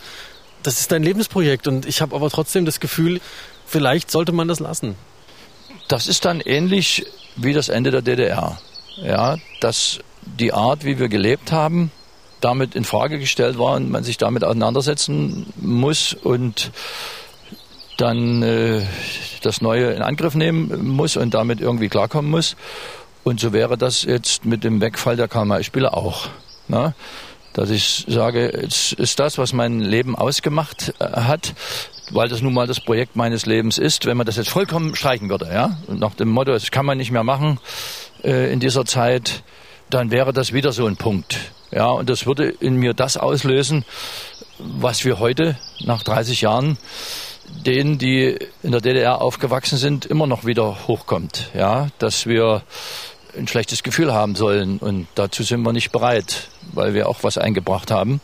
das 0.63 0.79
ist 0.79 0.91
dein 0.93 1.03
Lebensprojekt 1.03 1.67
und 1.67 1.85
ich 1.85 2.01
habe 2.01 2.15
aber 2.15 2.29
trotzdem 2.29 2.63
das 2.63 2.79
Gefühl, 2.79 3.19
vielleicht 3.67 4.09
sollte 4.09 4.31
man 4.31 4.47
das 4.47 4.59
lassen. 4.59 4.95
Das 5.87 6.07
ist 6.07 6.25
dann 6.25 6.41
ähnlich 6.41 7.05
wie 7.35 7.53
das 7.53 7.69
Ende 7.69 7.91
der 7.91 8.01
DDR. 8.01 8.57
Ja, 8.97 9.37
dass 9.59 9.99
die 10.21 10.53
Art, 10.53 10.85
wie 10.85 10.99
wir 10.99 11.09
gelebt 11.09 11.51
haben, 11.51 11.91
damit 12.41 12.75
in 12.75 12.83
Frage 12.83 13.19
gestellt 13.19 13.57
war 13.57 13.75
und 13.75 13.89
man 13.89 14.03
sich 14.03 14.17
damit 14.17 14.43
auseinandersetzen 14.43 15.47
muss 15.57 16.13
und 16.13 16.71
dann 17.97 18.41
äh, 18.43 18.81
das 19.41 19.61
Neue 19.61 19.91
in 19.91 20.01
Angriff 20.01 20.35
nehmen 20.35 20.87
muss 20.87 21.17
und 21.17 21.33
damit 21.33 21.61
irgendwie 21.61 21.89
klarkommen 21.89 22.29
muss. 22.29 22.55
Und 23.23 23.39
so 23.39 23.53
wäre 23.53 23.77
das 23.77 24.03
jetzt 24.03 24.45
mit 24.45 24.63
dem 24.63 24.81
Wegfall 24.81 25.15
der 25.15 25.27
KMI-Spiele 25.27 25.93
auch. 25.93 26.27
Ne? 26.67 26.93
Dass 27.55 27.69
ich 27.69 28.03
sage, 28.07 28.49
es 28.49 28.91
ist 28.91 29.19
das, 29.19 29.37
was 29.37 29.53
mein 29.53 29.79
Leben 29.79 30.15
ausgemacht 30.15 30.93
äh, 30.99 31.05
hat, 31.05 31.53
weil 32.11 32.27
das 32.27 32.41
nun 32.41 32.53
mal 32.53 32.67
das 32.67 32.81
Projekt 32.81 33.15
meines 33.15 33.45
Lebens 33.45 33.77
ist, 33.77 34.05
wenn 34.05 34.17
man 34.17 34.25
das 34.25 34.35
jetzt 34.35 34.49
vollkommen 34.49 34.93
streichen 34.93 35.29
würde, 35.29 35.49
ja, 35.51 35.77
nach 35.87 36.15
dem 36.15 36.29
Motto, 36.29 36.51
das 36.51 36.69
kann 36.69 36.85
man 36.85 36.97
nicht 36.97 37.11
mehr 37.11 37.23
machen 37.23 37.59
äh, 38.23 38.51
in 38.51 38.59
dieser 38.59 38.83
Zeit, 38.83 39.43
dann 39.89 40.11
wäre 40.11 40.33
das 40.33 40.51
wieder 40.51 40.73
so 40.73 40.85
ein 40.85 40.97
Punkt. 40.97 41.37
Ja, 41.71 41.87
und 41.87 42.09
das 42.09 42.25
würde 42.25 42.49
in 42.49 42.75
mir 42.75 42.93
das 42.93 43.15
auslösen, 43.15 43.85
was 44.59 45.05
wir 45.05 45.19
heute 45.19 45.57
nach 45.79 46.03
30 46.03 46.41
Jahren 46.41 46.77
denen, 47.65 47.97
die 47.97 48.37
in 48.63 48.71
der 48.71 48.81
DDR 48.81 49.21
aufgewachsen 49.21 49.77
sind, 49.77 50.05
immer 50.05 50.27
noch 50.27 50.45
wieder 50.45 50.87
hochkommt. 50.87 51.51
Ja, 51.53 51.87
dass 51.99 52.25
wir 52.25 52.63
ein 53.37 53.47
schlechtes 53.47 53.83
Gefühl 53.83 54.13
haben 54.13 54.35
sollen 54.35 54.77
und 54.79 55.07
dazu 55.15 55.43
sind 55.43 55.61
wir 55.63 55.73
nicht 55.73 55.91
bereit, 55.91 56.49
weil 56.73 56.93
wir 56.93 57.09
auch 57.09 57.23
was 57.23 57.37
eingebracht 57.37 57.91
haben. 57.91 58.21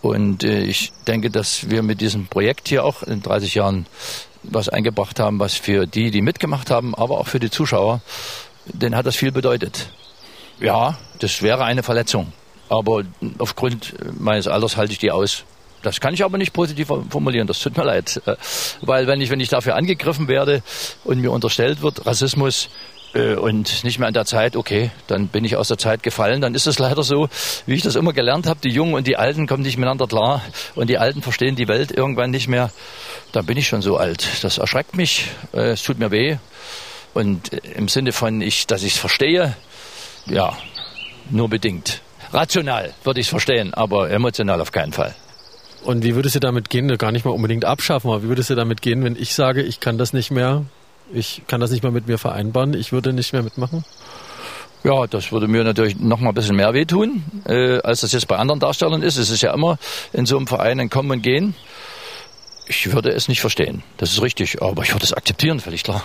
Und 0.00 0.44
äh, 0.44 0.62
ich 0.62 0.92
denke, 1.06 1.30
dass 1.30 1.70
wir 1.70 1.82
mit 1.82 2.00
diesem 2.00 2.26
Projekt 2.26 2.68
hier 2.68 2.84
auch 2.84 3.02
in 3.02 3.22
30 3.22 3.54
Jahren 3.54 3.86
was 4.44 4.68
eingebracht 4.68 5.18
haben, 5.18 5.40
was 5.40 5.54
für 5.54 5.86
die, 5.86 6.10
die 6.10 6.22
mitgemacht 6.22 6.70
haben, 6.70 6.94
aber 6.94 7.18
auch 7.18 7.26
für 7.26 7.40
die 7.40 7.50
Zuschauer, 7.50 8.00
denen 8.66 8.96
hat 8.96 9.06
das 9.06 9.16
viel 9.16 9.32
bedeutet. 9.32 9.88
Ja, 10.60 10.98
das 11.18 11.42
wäre 11.42 11.64
eine 11.64 11.82
Verletzung. 11.82 12.32
Aber 12.68 13.02
aufgrund 13.38 13.94
meines 14.20 14.46
Alters 14.46 14.76
halte 14.76 14.92
ich 14.92 14.98
die 14.98 15.10
aus. 15.10 15.44
Das 15.82 16.00
kann 16.00 16.12
ich 16.12 16.24
aber 16.24 16.38
nicht 16.38 16.52
positiv 16.52 16.88
formulieren, 16.88 17.46
das 17.46 17.60
tut 17.60 17.76
mir 17.76 17.84
leid. 17.84 18.20
Äh, 18.26 18.36
Weil 18.82 19.06
wenn 19.06 19.20
ich, 19.20 19.30
wenn 19.30 19.40
ich 19.40 19.48
dafür 19.48 19.76
angegriffen 19.76 20.28
werde 20.28 20.62
und 21.04 21.20
mir 21.20 21.30
unterstellt 21.30 21.82
wird, 21.82 22.04
Rassismus, 22.04 22.68
und 23.14 23.84
nicht 23.84 23.98
mehr 23.98 24.08
an 24.08 24.14
der 24.14 24.26
Zeit, 24.26 24.54
okay, 24.54 24.90
dann 25.06 25.28
bin 25.28 25.44
ich 25.44 25.56
aus 25.56 25.68
der 25.68 25.78
Zeit 25.78 26.02
gefallen. 26.02 26.40
Dann 26.40 26.54
ist 26.54 26.66
es 26.66 26.78
leider 26.78 27.02
so, 27.02 27.28
wie 27.66 27.74
ich 27.74 27.82
das 27.82 27.96
immer 27.96 28.12
gelernt 28.12 28.46
habe, 28.46 28.60
die 28.62 28.70
Jungen 28.70 28.94
und 28.94 29.06
die 29.06 29.16
Alten 29.16 29.46
kommen 29.46 29.62
nicht 29.62 29.78
miteinander 29.78 30.06
klar 30.06 30.42
und 30.74 30.90
die 30.90 30.98
Alten 30.98 31.22
verstehen 31.22 31.56
die 31.56 31.68
Welt 31.68 31.90
irgendwann 31.90 32.30
nicht 32.30 32.48
mehr. 32.48 32.70
Dann 33.32 33.46
bin 33.46 33.56
ich 33.56 33.68
schon 33.68 33.82
so 33.82 33.96
alt. 33.96 34.26
Das 34.42 34.58
erschreckt 34.58 34.96
mich, 34.96 35.26
äh, 35.52 35.70
es 35.70 35.82
tut 35.82 35.98
mir 35.98 36.10
weh. 36.10 36.36
Und 37.14 37.52
äh, 37.52 37.60
im 37.76 37.88
Sinne 37.88 38.12
von, 38.12 38.40
ich, 38.40 38.66
dass 38.66 38.82
ich 38.82 38.94
es 38.94 38.98
verstehe, 38.98 39.56
ja, 40.26 40.56
nur 41.30 41.48
bedingt. 41.48 42.02
Rational 42.32 42.92
würde 43.04 43.20
ich 43.20 43.26
es 43.26 43.30
verstehen, 43.30 43.72
aber 43.72 44.10
emotional 44.10 44.60
auf 44.60 44.72
keinen 44.72 44.92
Fall. 44.92 45.14
Und 45.84 46.04
wie 46.04 46.14
würde 46.14 46.26
es 46.26 46.34
dir 46.34 46.40
damit 46.40 46.68
gehen, 46.70 46.88
gar 46.98 47.12
nicht 47.12 47.24
mal 47.24 47.30
unbedingt 47.30 47.64
abschaffen, 47.64 48.10
aber 48.10 48.22
wie 48.22 48.28
würde 48.28 48.42
es 48.42 48.48
dir 48.48 48.56
damit 48.56 48.82
gehen, 48.82 49.04
wenn 49.04 49.16
ich 49.16 49.34
sage, 49.34 49.62
ich 49.62 49.80
kann 49.80 49.96
das 49.96 50.12
nicht 50.12 50.30
mehr, 50.30 50.64
ich 51.12 51.42
kann 51.46 51.60
das 51.60 51.70
nicht 51.70 51.82
mehr 51.82 51.92
mit 51.92 52.06
mir 52.06 52.18
vereinbaren, 52.18 52.74
ich 52.74 52.92
würde 52.92 53.12
nicht 53.12 53.32
mehr 53.32 53.42
mitmachen? 53.42 53.84
Ja, 54.84 55.06
das 55.06 55.32
würde 55.32 55.48
mir 55.48 55.64
natürlich 55.64 55.98
noch 55.98 56.20
mal 56.20 56.30
ein 56.30 56.34
bisschen 56.34 56.56
mehr 56.56 56.72
wehtun, 56.72 57.24
äh, 57.46 57.80
als 57.80 58.02
das 58.02 58.12
jetzt 58.12 58.28
bei 58.28 58.36
anderen 58.36 58.60
Darstellern 58.60 59.02
ist. 59.02 59.16
Es 59.16 59.30
ist 59.30 59.42
ja 59.42 59.52
immer 59.52 59.78
in 60.12 60.24
so 60.24 60.36
einem 60.36 60.46
Verein 60.46 60.78
ein 60.78 60.88
Kommen 60.88 61.10
und 61.10 61.22
Gehen. 61.22 61.54
Ich 62.66 62.92
würde 62.92 63.10
es 63.10 63.28
nicht 63.28 63.40
verstehen, 63.40 63.82
das 63.96 64.12
ist 64.12 64.22
richtig, 64.22 64.62
aber 64.62 64.82
ich 64.82 64.92
würde 64.92 65.04
es 65.04 65.12
akzeptieren, 65.12 65.58
völlig 65.58 65.82
klar. 65.82 66.04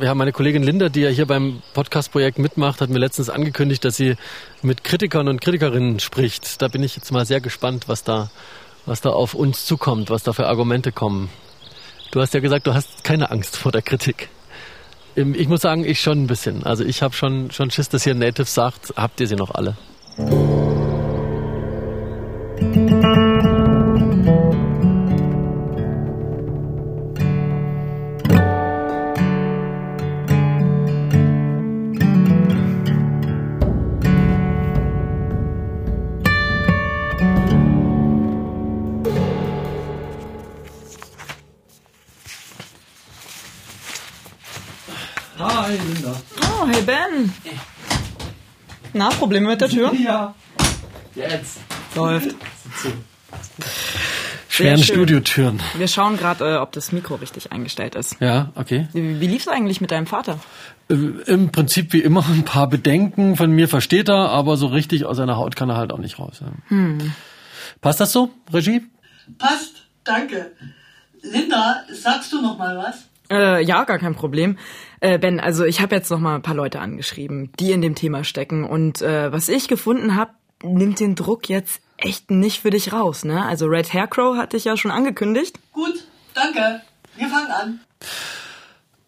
Ja, 0.00 0.14
meine 0.14 0.30
Kollegin 0.30 0.62
Linda, 0.62 0.88
die 0.88 1.00
ja 1.00 1.08
hier 1.08 1.26
beim 1.26 1.62
Podcast-Projekt 1.74 2.38
mitmacht, 2.38 2.80
hat 2.80 2.90
mir 2.90 3.00
letztens 3.00 3.28
angekündigt, 3.28 3.84
dass 3.84 3.96
sie 3.96 4.14
mit 4.62 4.84
Kritikern 4.84 5.26
und 5.26 5.40
Kritikerinnen 5.40 5.98
spricht. 5.98 6.62
Da 6.62 6.68
bin 6.68 6.84
ich 6.84 6.94
jetzt 6.94 7.10
mal 7.10 7.26
sehr 7.26 7.40
gespannt, 7.40 7.88
was 7.88 8.04
da, 8.04 8.30
was 8.86 9.00
da 9.00 9.10
auf 9.10 9.34
uns 9.34 9.64
zukommt, 9.66 10.08
was 10.10 10.22
da 10.22 10.32
für 10.32 10.46
Argumente 10.46 10.92
kommen. 10.92 11.28
Du 12.10 12.20
hast 12.20 12.34
ja 12.34 12.40
gesagt, 12.40 12.66
du 12.66 12.74
hast 12.74 13.04
keine 13.04 13.30
Angst 13.30 13.56
vor 13.56 13.72
der 13.72 13.82
Kritik. 13.82 14.28
Ähm, 15.16 15.34
Ich 15.36 15.48
muss 15.48 15.60
sagen, 15.60 15.84
ich 15.84 16.00
schon 16.00 16.22
ein 16.24 16.26
bisschen. 16.26 16.64
Also 16.64 16.84
ich 16.84 17.02
habe 17.02 17.14
schon, 17.14 17.50
schon 17.50 17.70
Schiss, 17.70 17.88
dass 17.88 18.04
hier 18.04 18.14
Native 18.14 18.46
sagt, 18.46 18.94
habt 18.96 19.20
ihr 19.20 19.26
sie 19.28 19.36
noch 19.36 19.50
alle? 19.54 19.76
Hi, 45.40 45.72
Linda. 45.72 46.14
Oh, 46.42 46.66
hey 46.66 46.82
Ben. 46.82 47.32
Na, 48.92 49.08
Probleme 49.08 49.48
mit 49.48 49.60
der 49.62 49.70
Tür? 49.70 49.90
Ja. 49.98 50.34
Jetzt. 51.14 51.60
Läuft. 51.94 52.36
Schweren. 54.50 54.82
Studiotüren. 54.82 55.60
Wir 55.76 55.88
schauen 55.88 56.18
gerade, 56.18 56.56
äh, 56.56 56.56
ob 56.58 56.72
das 56.72 56.92
Mikro 56.92 57.14
richtig 57.14 57.52
eingestellt 57.52 57.94
ist. 57.94 58.16
Ja, 58.20 58.52
okay. 58.54 58.88
Wie, 58.92 59.18
wie 59.18 59.26
lief's 59.26 59.48
eigentlich 59.48 59.80
mit 59.80 59.90
deinem 59.92 60.06
Vater? 60.06 60.38
Äh, 60.90 60.94
Im 60.94 61.50
Prinzip 61.50 61.94
wie 61.94 62.00
immer 62.00 62.22
ein 62.28 62.44
paar 62.44 62.68
Bedenken 62.68 63.36
von 63.36 63.50
mir 63.50 63.66
versteht 63.66 64.10
er, 64.10 64.28
aber 64.28 64.58
so 64.58 64.66
richtig 64.66 65.06
aus 65.06 65.16
seiner 65.16 65.36
Haut 65.36 65.56
kann 65.56 65.70
er 65.70 65.78
halt 65.78 65.90
auch 65.92 65.98
nicht 65.98 66.18
raus. 66.18 66.42
Ja. 66.42 66.76
Passt 67.80 68.00
das 68.00 68.12
so, 68.12 68.30
Regie? 68.52 68.82
Passt, 69.38 69.86
danke. 70.04 70.52
Linda, 71.22 71.76
sagst 71.92 72.30
du 72.32 72.42
noch 72.42 72.58
mal 72.58 72.76
was? 72.76 73.09
Äh, 73.30 73.62
ja, 73.64 73.84
gar 73.84 73.98
kein 73.98 74.14
Problem. 74.14 74.58
Äh, 75.00 75.18
Ben, 75.18 75.40
also 75.40 75.64
ich 75.64 75.80
habe 75.80 75.94
jetzt 75.94 76.10
noch 76.10 76.18
mal 76.18 76.34
ein 76.34 76.42
paar 76.42 76.54
Leute 76.54 76.80
angeschrieben, 76.80 77.52
die 77.60 77.72
in 77.72 77.80
dem 77.80 77.94
Thema 77.94 78.24
stecken. 78.24 78.64
Und 78.64 79.02
äh, 79.02 79.32
was 79.32 79.48
ich 79.48 79.68
gefunden 79.68 80.16
habe, 80.16 80.32
nimmt 80.62 81.00
den 81.00 81.14
Druck 81.14 81.48
jetzt 81.48 81.80
echt 81.96 82.30
nicht 82.30 82.60
für 82.60 82.70
dich 82.70 82.92
raus. 82.92 83.24
Ne? 83.24 83.44
Also 83.44 83.66
Red 83.66 83.92
Hair 83.92 84.08
Crow 84.08 84.36
hatte 84.36 84.56
ich 84.56 84.64
ja 84.64 84.76
schon 84.76 84.90
angekündigt. 84.90 85.58
Gut, 85.72 86.04
danke. 86.34 86.82
Wir 87.16 87.28
fangen 87.28 87.50
an. 87.50 87.80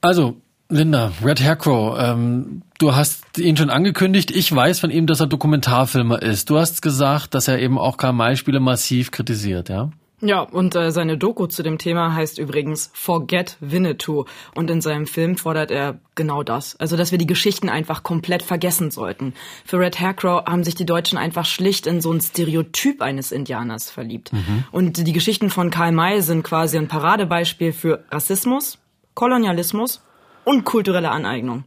Also, 0.00 0.37
Linda, 0.69 1.12
Red 1.23 1.41
Hair 1.41 1.57
Crow, 1.57 1.97
ähm, 1.99 2.62
du 2.79 2.95
hast 2.95 3.38
ihn 3.38 3.57
schon 3.57 3.71
angekündigt. 3.71 4.31
Ich 4.31 4.55
weiß 4.55 4.81
von 4.81 4.91
ihm, 4.91 5.07
dass 5.07 5.21
er 5.21 5.26
Dokumentarfilmer 5.26 6.23
ist. 6.23 6.49
Du 6.50 6.59
hast 6.59 6.83
gesagt, 6.83 7.35
dass 7.35 7.49
er 7.49 7.59
eben 7.59 7.79
auch 7.79 7.97
Karl-May-Spiele 7.97 8.61
massiv 8.61 9.11
kritisiert, 9.11 9.69
ja? 9.69 9.91
Ja, 10.25 10.43
und 10.43 10.76
äh, 10.76 10.93
seine 10.93 11.19
Doku 11.19 11.49
zu 11.49 11.64
dem 11.64 11.79
Thema 11.79 12.14
heißt 12.14 12.38
übrigens 12.38 12.91
Forget 12.95 13.57
Winnetou. 13.59 14.25
Und 14.55 14.71
in 14.71 14.81
seinem 14.81 15.09
Film 15.09 15.37
fordert 15.37 15.73
er 15.73 15.99
genau 16.14 16.45
das. 16.45 16.76
Also, 16.79 16.97
dass 16.97 17.11
wir 17.11 17.19
die 17.19 17.26
Geschichten 17.26 17.69
einfach 17.69 18.05
komplett 18.05 18.45
vergessen 18.45 18.93
sollten. 18.93 19.35
Für 19.64 19.81
Red 19.81 19.99
Hair 19.99 20.14
Crow 20.14 20.47
haben 20.47 20.62
sich 20.62 20.76
die 20.76 20.87
Deutschen 20.87 21.19
einfach 21.19 21.45
schlicht 21.45 21.88
in 21.88 22.00
so 22.00 22.12
ein 22.12 22.21
Stereotyp 22.21 23.02
eines 23.02 23.33
Indianers 23.33 23.91
verliebt. 23.91 24.31
Und 24.71 25.05
die 25.05 25.12
Geschichten 25.12 25.50
von 25.50 25.71
Karl 25.71 25.91
May 25.91 26.23
sind 26.23 26.45
quasi 26.45 26.79
ein 26.79 26.87
Paradebeispiel 26.87 27.73
für 27.73 28.05
Rassismus, 28.12 28.79
Kolonialismus 29.14 30.02
und 30.45 30.64
kulturelle 30.64 31.11
Aneignung. 31.11 31.64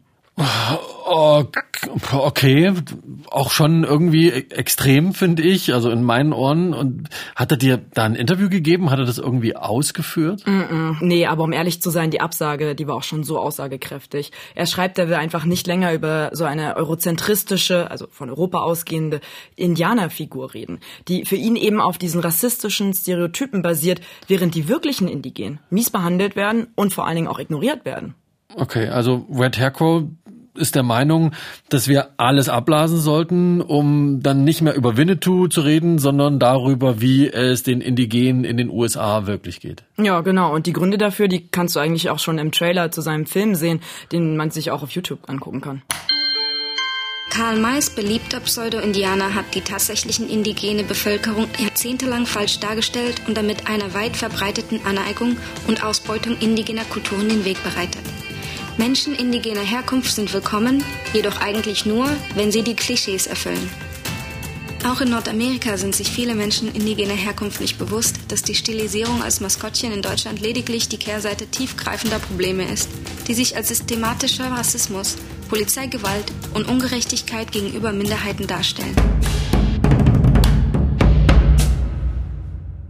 Okay, 1.06 2.74
auch 3.30 3.52
schon 3.52 3.84
irgendwie 3.84 4.30
e- 4.30 4.50
extrem, 4.50 5.14
finde 5.14 5.44
ich, 5.44 5.74
also 5.74 5.92
in 5.92 6.04
meinen 6.04 6.34
Ohren. 6.34 6.74
Und 6.74 7.10
hat 7.36 7.52
er 7.52 7.58
dir 7.58 7.78
da 7.94 8.06
ein 8.06 8.16
Interview 8.16 8.50
gegeben? 8.50 8.90
Hat 8.90 8.98
er 8.98 9.06
das 9.06 9.20
irgendwie 9.20 9.56
ausgeführt? 9.56 10.46
Mm 10.48 10.62
-mm. 10.62 10.96
Nee, 11.02 11.28
aber 11.28 11.44
um 11.44 11.54
ehrlich 11.54 11.82
zu 11.82 11.92
sein, 11.92 12.10
die 12.10 12.22
Absage, 12.22 12.74
die 12.74 12.88
war 12.88 12.96
auch 12.96 13.04
schon 13.04 13.24
so 13.24 13.38
aussagekräftig. 13.38 14.32
Er 14.56 14.66
schreibt, 14.66 14.98
er 14.98 15.08
will 15.08 15.16
einfach 15.16 15.46
nicht 15.46 15.68
länger 15.68 15.94
über 15.94 16.32
so 16.34 16.44
eine 16.44 16.76
eurozentristische, 16.76 17.92
also 17.92 18.08
von 18.10 18.30
Europa 18.30 18.60
ausgehende 18.60 19.22
Indianerfigur 19.56 20.56
reden, 20.56 20.80
die 21.08 21.26
für 21.26 21.36
ihn 21.36 21.56
eben 21.56 21.82
auf 21.82 22.00
diesen 22.00 22.22
rassistischen 22.22 22.94
Stereotypen 22.94 23.62
basiert, 23.62 24.02
während 24.28 24.56
die 24.56 24.68
wirklichen 24.68 25.08
Indigenen 25.08 25.60
mies 25.70 25.92
behandelt 25.92 26.36
werden 26.36 26.68
und 26.76 26.94
vor 26.94 27.06
allen 27.06 27.16
Dingen 27.16 27.28
auch 27.28 27.40
ignoriert 27.40 27.86
werden. 27.86 28.16
Okay, 28.58 28.88
also 28.88 29.26
Red 29.30 29.58
Haircrow 29.58 30.04
ist 30.58 30.76
der 30.76 30.84
Meinung, 30.84 31.32
dass 31.70 31.88
wir 31.88 32.10
alles 32.18 32.50
abblasen 32.50 33.00
sollten, 33.00 33.62
um 33.62 34.22
dann 34.22 34.44
nicht 34.44 34.62
mehr 34.62 34.76
über 34.76 34.98
Winnetou 34.98 35.48
zu 35.48 35.62
reden, 35.62 36.00
sondern 36.00 36.40
darüber, 36.40 37.02
wie 37.02 37.30
es 37.30 37.64
den 37.64 37.82
Indigenen 37.82 38.44
in 38.44 38.58
den 38.58 38.70
USA 38.70 39.28
wirklich 39.28 39.60
geht. 39.60 39.84
Ja, 39.98 40.22
genau. 40.22 40.54
Und 40.54 40.66
die 40.66 40.74
Gründe 40.74 40.98
dafür, 40.98 41.28
die 41.28 41.48
kannst 41.48 41.76
du 41.76 41.80
eigentlich 41.80 42.10
auch 42.10 42.20
schon 42.20 42.38
im 42.38 42.52
Trailer 42.52 42.92
zu 42.92 43.02
seinem 43.02 43.26
Film 43.26 43.56
sehen, 43.56 43.82
den 44.12 44.38
man 44.38 44.52
sich 44.52 44.72
auch 44.72 44.84
auf 44.84 44.92
YouTube 44.92 45.30
angucken 45.30 45.62
kann. 45.62 45.82
Karl 47.36 47.60
Mays 47.60 47.90
beliebter 47.90 48.40
Pseudo-Indianer 48.40 49.36
hat 49.36 49.56
die 49.56 49.62
tatsächlichen 49.62 50.30
indigene 50.30 50.84
Bevölkerung 50.84 51.48
jahrzehntelang 51.58 52.26
falsch 52.26 52.62
dargestellt 52.62 53.22
und 53.28 53.36
damit 53.36 53.68
einer 53.68 53.94
weit 53.94 54.16
verbreiteten 54.16 54.80
Aneigung 54.86 55.36
und 55.68 55.84
Ausbeutung 55.84 56.38
indigener 56.40 56.86
Kulturen 56.86 57.28
den 57.28 57.44
Weg 57.44 57.62
bereitet. 57.62 58.04
Menschen 58.78 59.16
indigener 59.16 59.62
Herkunft 59.62 60.14
sind 60.14 60.34
willkommen, 60.34 60.84
jedoch 61.14 61.40
eigentlich 61.40 61.86
nur, 61.86 62.08
wenn 62.36 62.52
sie 62.52 62.62
die 62.62 62.76
Klischees 62.76 63.26
erfüllen. 63.26 63.70
Auch 64.86 65.00
in 65.00 65.10
Nordamerika 65.10 65.78
sind 65.78 65.96
sich 65.96 66.12
viele 66.12 66.36
Menschen 66.36 66.76
indigener 66.76 67.14
Herkunft 67.14 67.62
nicht 67.62 67.78
bewusst, 67.78 68.18
dass 68.28 68.44
die 68.44 68.54
Stilisierung 68.54 69.24
als 69.24 69.40
Maskottchen 69.40 69.94
in 69.94 70.02
Deutschland 70.02 70.42
lediglich 70.42 70.90
die 70.90 70.98
Kehrseite 70.98 71.48
tiefgreifender 71.48 72.20
Probleme 72.20 72.66
ist, 72.66 72.90
die 73.28 73.34
sich 73.34 73.56
als 73.56 73.70
systematischer 73.70 74.52
Rassismus, 74.52 75.16
Polizeigewalt 75.48 76.26
und 76.54 76.68
Ungerechtigkeit 76.68 77.54
gegenüber 77.54 77.94
Minderheiten 77.94 78.46
darstellen. 78.46 78.96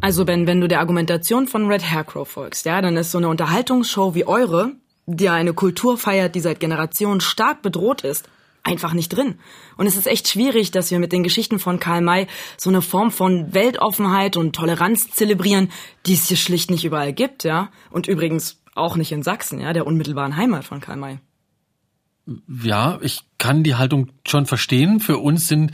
Also 0.01 0.25
Ben, 0.25 0.47
wenn 0.47 0.61
du 0.61 0.67
der 0.67 0.79
Argumentation 0.79 1.47
von 1.47 1.67
Red 1.67 1.91
Haircrow 1.91 2.27
folgst, 2.27 2.65
ja, 2.65 2.81
dann 2.81 2.97
ist 2.97 3.11
so 3.11 3.19
eine 3.19 3.29
Unterhaltungsshow 3.29 4.15
wie 4.15 4.25
eure 4.25 4.73
die 5.05 5.29
eine 5.29 5.53
Kultur 5.53 5.97
feiert, 5.97 6.35
die 6.35 6.39
seit 6.39 6.59
Generationen 6.59 7.21
stark 7.21 7.61
bedroht 7.61 8.01
ist, 8.01 8.27
einfach 8.63 8.93
nicht 8.93 9.09
drin. 9.09 9.35
Und 9.77 9.85
es 9.85 9.95
ist 9.95 10.07
echt 10.07 10.27
schwierig, 10.27 10.71
dass 10.71 10.91
wir 10.91 10.99
mit 10.99 11.11
den 11.11 11.23
Geschichten 11.23 11.59
von 11.59 11.79
Karl 11.79 12.01
May 12.01 12.27
so 12.57 12.69
eine 12.69 12.81
Form 12.81 13.11
von 13.11 13.53
Weltoffenheit 13.53 14.37
und 14.37 14.55
Toleranz 14.55 15.11
zelebrieren, 15.11 15.71
die 16.05 16.13
es 16.13 16.27
hier 16.27 16.37
schlicht 16.37 16.71
nicht 16.71 16.83
überall 16.83 17.13
gibt, 17.13 17.43
ja. 17.43 17.69
Und 17.91 18.07
übrigens 18.07 18.61
auch 18.73 18.95
nicht 18.95 19.11
in 19.11 19.23
Sachsen, 19.23 19.59
ja, 19.59 19.71
der 19.71 19.85
unmittelbaren 19.85 20.35
Heimat 20.35 20.65
von 20.65 20.81
Karl 20.81 20.97
May. 20.97 21.19
Ja, 22.63 22.97
ich 23.01 23.21
kann 23.37 23.63
die 23.63 23.75
Haltung 23.75 24.09
schon 24.27 24.47
verstehen. 24.47 24.99
Für 24.99 25.19
uns 25.19 25.47
sind 25.47 25.71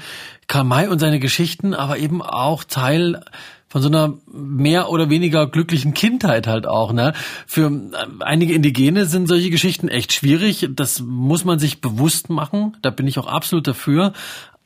Karl 0.47 0.65
May 0.65 0.88
und 0.88 1.00
seine 1.00 1.19
Geschichten 1.19 1.73
aber 1.73 1.97
eben 1.97 2.21
auch 2.21 2.65
Teil 2.65 3.23
von 3.71 3.81
so 3.81 3.87
einer 3.87 4.15
mehr 4.29 4.89
oder 4.89 5.09
weniger 5.09 5.48
glücklichen 5.48 5.93
Kindheit 5.93 6.46
halt 6.46 6.67
auch. 6.67 6.91
Ne? 6.91 7.13
Für 7.48 7.67
äh, 7.67 7.96
einige 8.19 8.53
Indigene 8.53 9.05
sind 9.05 9.27
solche 9.27 9.50
Geschichten 9.50 9.87
echt 9.87 10.11
schwierig. 10.11 10.67
Das 10.75 11.00
muss 11.00 11.46
man 11.46 11.57
sich 11.57 11.79
bewusst 11.79 12.29
machen. 12.29 12.75
Da 12.81 12.89
bin 12.89 13.07
ich 13.07 13.17
auch 13.17 13.27
absolut 13.27 13.65
dafür. 13.65 14.11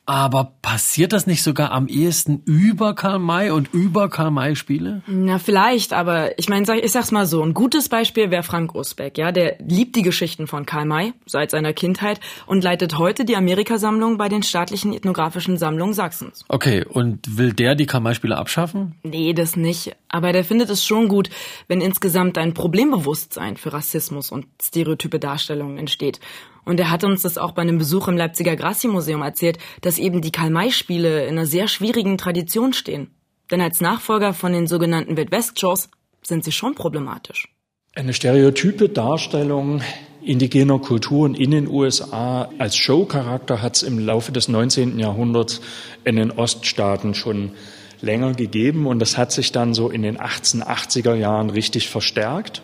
Aber 0.06 0.52
passiert 0.62 1.12
das 1.12 1.26
nicht 1.26 1.42
sogar 1.42 1.72
am 1.72 1.88
ehesten 1.88 2.40
über 2.44 2.94
Karl 2.94 3.18
May 3.18 3.50
und 3.50 3.74
über 3.74 4.08
Karl 4.08 4.30
May 4.30 4.54
Spiele? 4.54 5.02
Na, 5.08 5.40
vielleicht, 5.40 5.92
aber 5.92 6.38
ich 6.38 6.48
meine, 6.48 6.78
ich 6.78 6.92
sag's 6.92 7.10
mal 7.10 7.26
so, 7.26 7.42
ein 7.42 7.54
gutes 7.54 7.88
Beispiel 7.88 8.30
wäre 8.30 8.44
Frank 8.44 8.76
Usbeck, 8.76 9.18
ja, 9.18 9.32
der 9.32 9.56
liebt 9.58 9.96
die 9.96 10.02
Geschichten 10.02 10.46
von 10.46 10.64
Karl 10.64 10.84
May 10.84 11.12
seit 11.26 11.50
seiner 11.50 11.72
Kindheit 11.72 12.20
und 12.46 12.62
leitet 12.62 12.98
heute 12.98 13.24
die 13.24 13.34
Amerikasammlung 13.34 14.16
bei 14.16 14.28
den 14.28 14.44
staatlichen 14.44 14.92
ethnografischen 14.92 15.58
Sammlungen 15.58 15.92
Sachsens. 15.92 16.44
Okay, 16.46 16.84
und 16.84 17.36
will 17.36 17.52
der 17.52 17.74
die 17.74 17.86
Karl 17.86 18.02
May 18.02 18.14
Spiele 18.14 18.38
abschaffen? 18.38 18.94
Nee, 19.02 19.32
das 19.32 19.56
nicht, 19.56 19.96
aber 20.08 20.32
der 20.32 20.44
findet 20.44 20.70
es 20.70 20.84
schon 20.84 21.08
gut, 21.08 21.30
wenn 21.66 21.80
insgesamt 21.80 22.38
ein 22.38 22.54
Problembewusstsein 22.54 23.56
für 23.56 23.72
Rassismus 23.72 24.30
und 24.30 24.46
stereotype 24.62 25.18
Darstellungen 25.18 25.78
entsteht. 25.78 26.20
Und 26.66 26.80
er 26.80 26.90
hat 26.90 27.04
uns 27.04 27.22
das 27.22 27.38
auch 27.38 27.52
bei 27.52 27.62
einem 27.62 27.78
Besuch 27.78 28.08
im 28.08 28.16
Leipziger 28.16 28.56
Grassi-Museum 28.56 29.22
erzählt, 29.22 29.58
dass 29.80 29.98
eben 29.98 30.20
die 30.20 30.32
Karl-May-Spiele 30.32 31.24
in 31.24 31.38
einer 31.38 31.46
sehr 31.46 31.68
schwierigen 31.68 32.18
Tradition 32.18 32.74
stehen. 32.74 33.12
Denn 33.50 33.60
als 33.60 33.80
Nachfolger 33.80 34.34
von 34.34 34.52
den 34.52 34.66
sogenannten 34.66 35.16
Wild-West-Shows 35.16 35.88
sind 36.22 36.44
sie 36.44 36.52
schon 36.52 36.74
problematisch. 36.74 37.48
Eine 37.94 38.12
stereotype 38.12 38.88
Darstellung 38.88 39.80
indigener 40.22 40.80
Kulturen 40.80 41.36
in 41.36 41.52
den 41.52 41.68
USA 41.68 42.50
als 42.58 42.76
Showcharakter 42.76 43.62
hat 43.62 43.76
es 43.76 43.82
im 43.84 44.00
Laufe 44.00 44.32
des 44.32 44.48
19. 44.48 44.98
Jahrhunderts 44.98 45.60
in 46.04 46.16
den 46.16 46.32
Oststaaten 46.32 47.14
schon 47.14 47.52
länger 48.00 48.34
gegeben 48.34 48.88
und 48.88 48.98
das 48.98 49.16
hat 49.16 49.30
sich 49.30 49.52
dann 49.52 49.72
so 49.72 49.88
in 49.88 50.02
den 50.02 50.18
1880er 50.18 51.14
Jahren 51.14 51.48
richtig 51.48 51.88
verstärkt. 51.88 52.62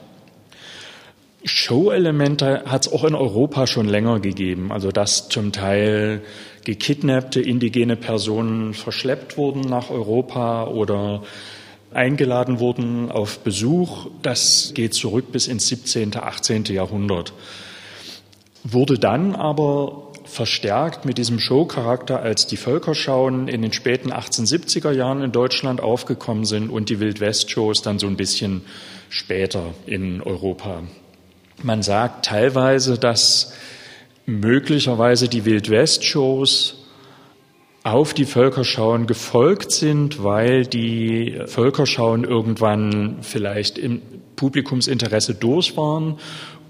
Show-Elemente 1.45 2.65
hat 2.67 2.87
es 2.87 2.93
auch 2.93 3.05
in 3.05 3.15
Europa 3.15 3.67
schon 3.67 3.89
länger 3.89 4.21
gegeben. 4.21 4.73
Also 4.73 4.91
dass 4.91 5.29
zum 5.29 5.53
Teil 5.53 6.23
gekidnappte 6.65 7.41
indigene 7.41 7.97
Personen 7.97 8.75
verschleppt 8.75 9.37
wurden 9.37 9.63
nach 9.63 9.91
Europa 9.91 10.67
oder 10.67 11.23
eingeladen 11.93 12.61
wurden 12.61 13.11
auf 13.11 13.41
Besuch. 13.41 14.07
Das 14.23 14.73
geht 14.75 14.95
zurück 14.95 15.33
bis 15.33 15.49
ins 15.49 15.69
17., 15.69 16.17
18. 16.17 16.65
Jahrhundert. 16.67 17.33
Wurde 18.65 18.99
dann 18.99 19.35
aber 19.35 20.13
verstärkt 20.25 21.05
mit 21.05 21.19
diesem 21.19 21.39
Showcharakter, 21.39 22.21
als 22.21 22.47
die 22.47 22.57
Völkerschauen 22.57 23.49
in 23.49 23.61
den 23.61 23.73
späten 23.73 24.13
1870er 24.13 24.93
Jahren 24.93 25.21
in 25.23 25.33
Deutschland 25.33 25.81
aufgekommen 25.81 26.45
sind 26.45 26.71
und 26.71 26.89
die 26.89 27.01
Wildwest-Shows 27.01 27.83
dann 27.83 27.99
so 27.99 28.07
ein 28.07 28.17
bisschen 28.17 28.63
später 29.11 29.75
in 29.85 30.23
Europa. 30.23 30.85
Man 31.63 31.83
sagt 31.83 32.25
teilweise, 32.27 32.99
dass 32.99 33.53
möglicherweise 34.27 35.29
die 35.29 35.45
Wildwest-Shows 35.45 36.79
auf 37.85 38.15
die 38.15 38.27
Völkerschauen 38.27 39.07
gefolgt 39.07 39.73
sind, 39.73 40.23
weil 40.23 40.65
die 40.67 41.41
Völkerschauen 41.47 42.25
irgendwann 42.25 43.19
vielleicht 43.23 43.79
im 43.79 44.01
Publikumsinteresse 44.37 45.35
durch 45.35 45.77
waren 45.77 46.19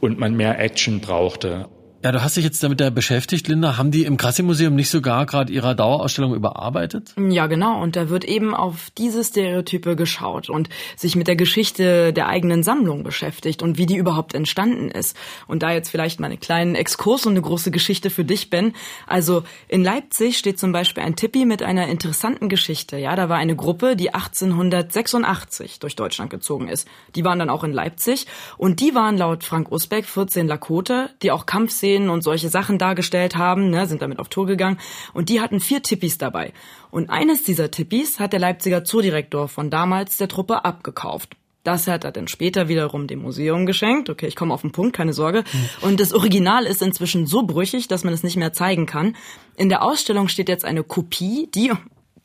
und 0.00 0.18
man 0.18 0.34
mehr 0.34 0.58
Action 0.58 1.00
brauchte. 1.00 1.68
Ja, 2.04 2.10
du 2.10 2.20
hast 2.20 2.36
dich 2.36 2.42
jetzt 2.42 2.60
damit 2.64 2.82
beschäftigt, 2.96 3.46
Linda. 3.46 3.76
Haben 3.76 3.92
die 3.92 4.04
im 4.04 4.16
Krassi-Museum 4.16 4.74
nicht 4.74 4.90
sogar 4.90 5.24
gerade 5.24 5.52
ihre 5.52 5.76
Dauerausstellung 5.76 6.34
überarbeitet? 6.34 7.14
Ja, 7.16 7.46
genau. 7.46 7.80
Und 7.80 7.94
da 7.94 8.08
wird 8.08 8.24
eben 8.24 8.56
auf 8.56 8.90
diese 8.98 9.22
Stereotype 9.22 9.94
geschaut 9.94 10.50
und 10.50 10.68
sich 10.96 11.14
mit 11.14 11.28
der 11.28 11.36
Geschichte 11.36 12.12
der 12.12 12.26
eigenen 12.26 12.64
Sammlung 12.64 13.04
beschäftigt 13.04 13.62
und 13.62 13.78
wie 13.78 13.86
die 13.86 13.94
überhaupt 13.94 14.34
entstanden 14.34 14.90
ist. 14.90 15.16
Und 15.46 15.62
da 15.62 15.70
jetzt 15.70 15.90
vielleicht 15.90 16.18
mal 16.18 16.26
einen 16.26 16.40
kleinen 16.40 16.74
Exkurs 16.74 17.24
und 17.24 17.34
eine 17.34 17.42
große 17.42 17.70
Geschichte 17.70 18.10
für 18.10 18.24
dich, 18.24 18.50
Ben. 18.50 18.72
Also 19.06 19.44
in 19.68 19.84
Leipzig 19.84 20.38
steht 20.38 20.58
zum 20.58 20.72
Beispiel 20.72 21.04
ein 21.04 21.14
Tippi 21.14 21.44
mit 21.44 21.62
einer 21.62 21.86
interessanten 21.86 22.48
Geschichte. 22.48 22.96
Ja, 22.98 23.14
da 23.14 23.28
war 23.28 23.36
eine 23.36 23.54
Gruppe, 23.54 23.94
die 23.94 24.12
1886 24.12 25.78
durch 25.78 25.94
Deutschland 25.94 26.30
gezogen 26.30 26.66
ist. 26.66 26.88
Die 27.14 27.24
waren 27.24 27.38
dann 27.38 27.48
auch 27.48 27.62
in 27.62 27.72
Leipzig 27.72 28.26
und 28.56 28.80
die 28.80 28.96
waren 28.96 29.16
laut 29.16 29.44
Frank 29.44 29.70
Usbeck 29.70 30.04
14 30.04 30.48
Lakota, 30.48 31.08
die 31.22 31.30
auch 31.30 31.46
Kampfseen 31.46 31.91
Szenen 31.92 32.10
und 32.10 32.22
solche 32.22 32.48
Sachen 32.48 32.78
dargestellt 32.78 33.36
haben, 33.36 33.70
ne, 33.70 33.86
sind 33.86 34.02
damit 34.02 34.18
auf 34.18 34.28
Tour 34.28 34.46
gegangen. 34.46 34.78
Und 35.12 35.28
die 35.28 35.40
hatten 35.40 35.60
vier 35.60 35.82
Tippis 35.82 36.18
dabei. 36.18 36.52
Und 36.90 37.10
eines 37.10 37.42
dieser 37.42 37.70
Tippis 37.70 38.18
hat 38.18 38.32
der 38.32 38.40
Leipziger 38.40 38.84
Zoodirektor 38.84 39.48
von 39.48 39.70
damals 39.70 40.16
der 40.16 40.28
Truppe 40.28 40.64
abgekauft. 40.64 41.36
Das 41.64 41.86
hat 41.86 42.04
er 42.04 42.10
dann 42.10 42.26
später 42.26 42.68
wiederum 42.68 43.06
dem 43.06 43.20
Museum 43.20 43.66
geschenkt. 43.66 44.10
Okay, 44.10 44.26
ich 44.26 44.34
komme 44.34 44.52
auf 44.52 44.62
den 44.62 44.72
Punkt, 44.72 44.96
keine 44.96 45.12
Sorge. 45.12 45.44
Und 45.80 46.00
das 46.00 46.12
Original 46.12 46.64
ist 46.64 46.82
inzwischen 46.82 47.26
so 47.26 47.44
brüchig, 47.44 47.86
dass 47.86 48.02
man 48.02 48.12
es 48.12 48.24
nicht 48.24 48.36
mehr 48.36 48.52
zeigen 48.52 48.86
kann. 48.86 49.14
In 49.56 49.68
der 49.68 49.82
Ausstellung 49.82 50.26
steht 50.26 50.48
jetzt 50.48 50.64
eine 50.64 50.82
Kopie, 50.82 51.48
die, 51.54 51.70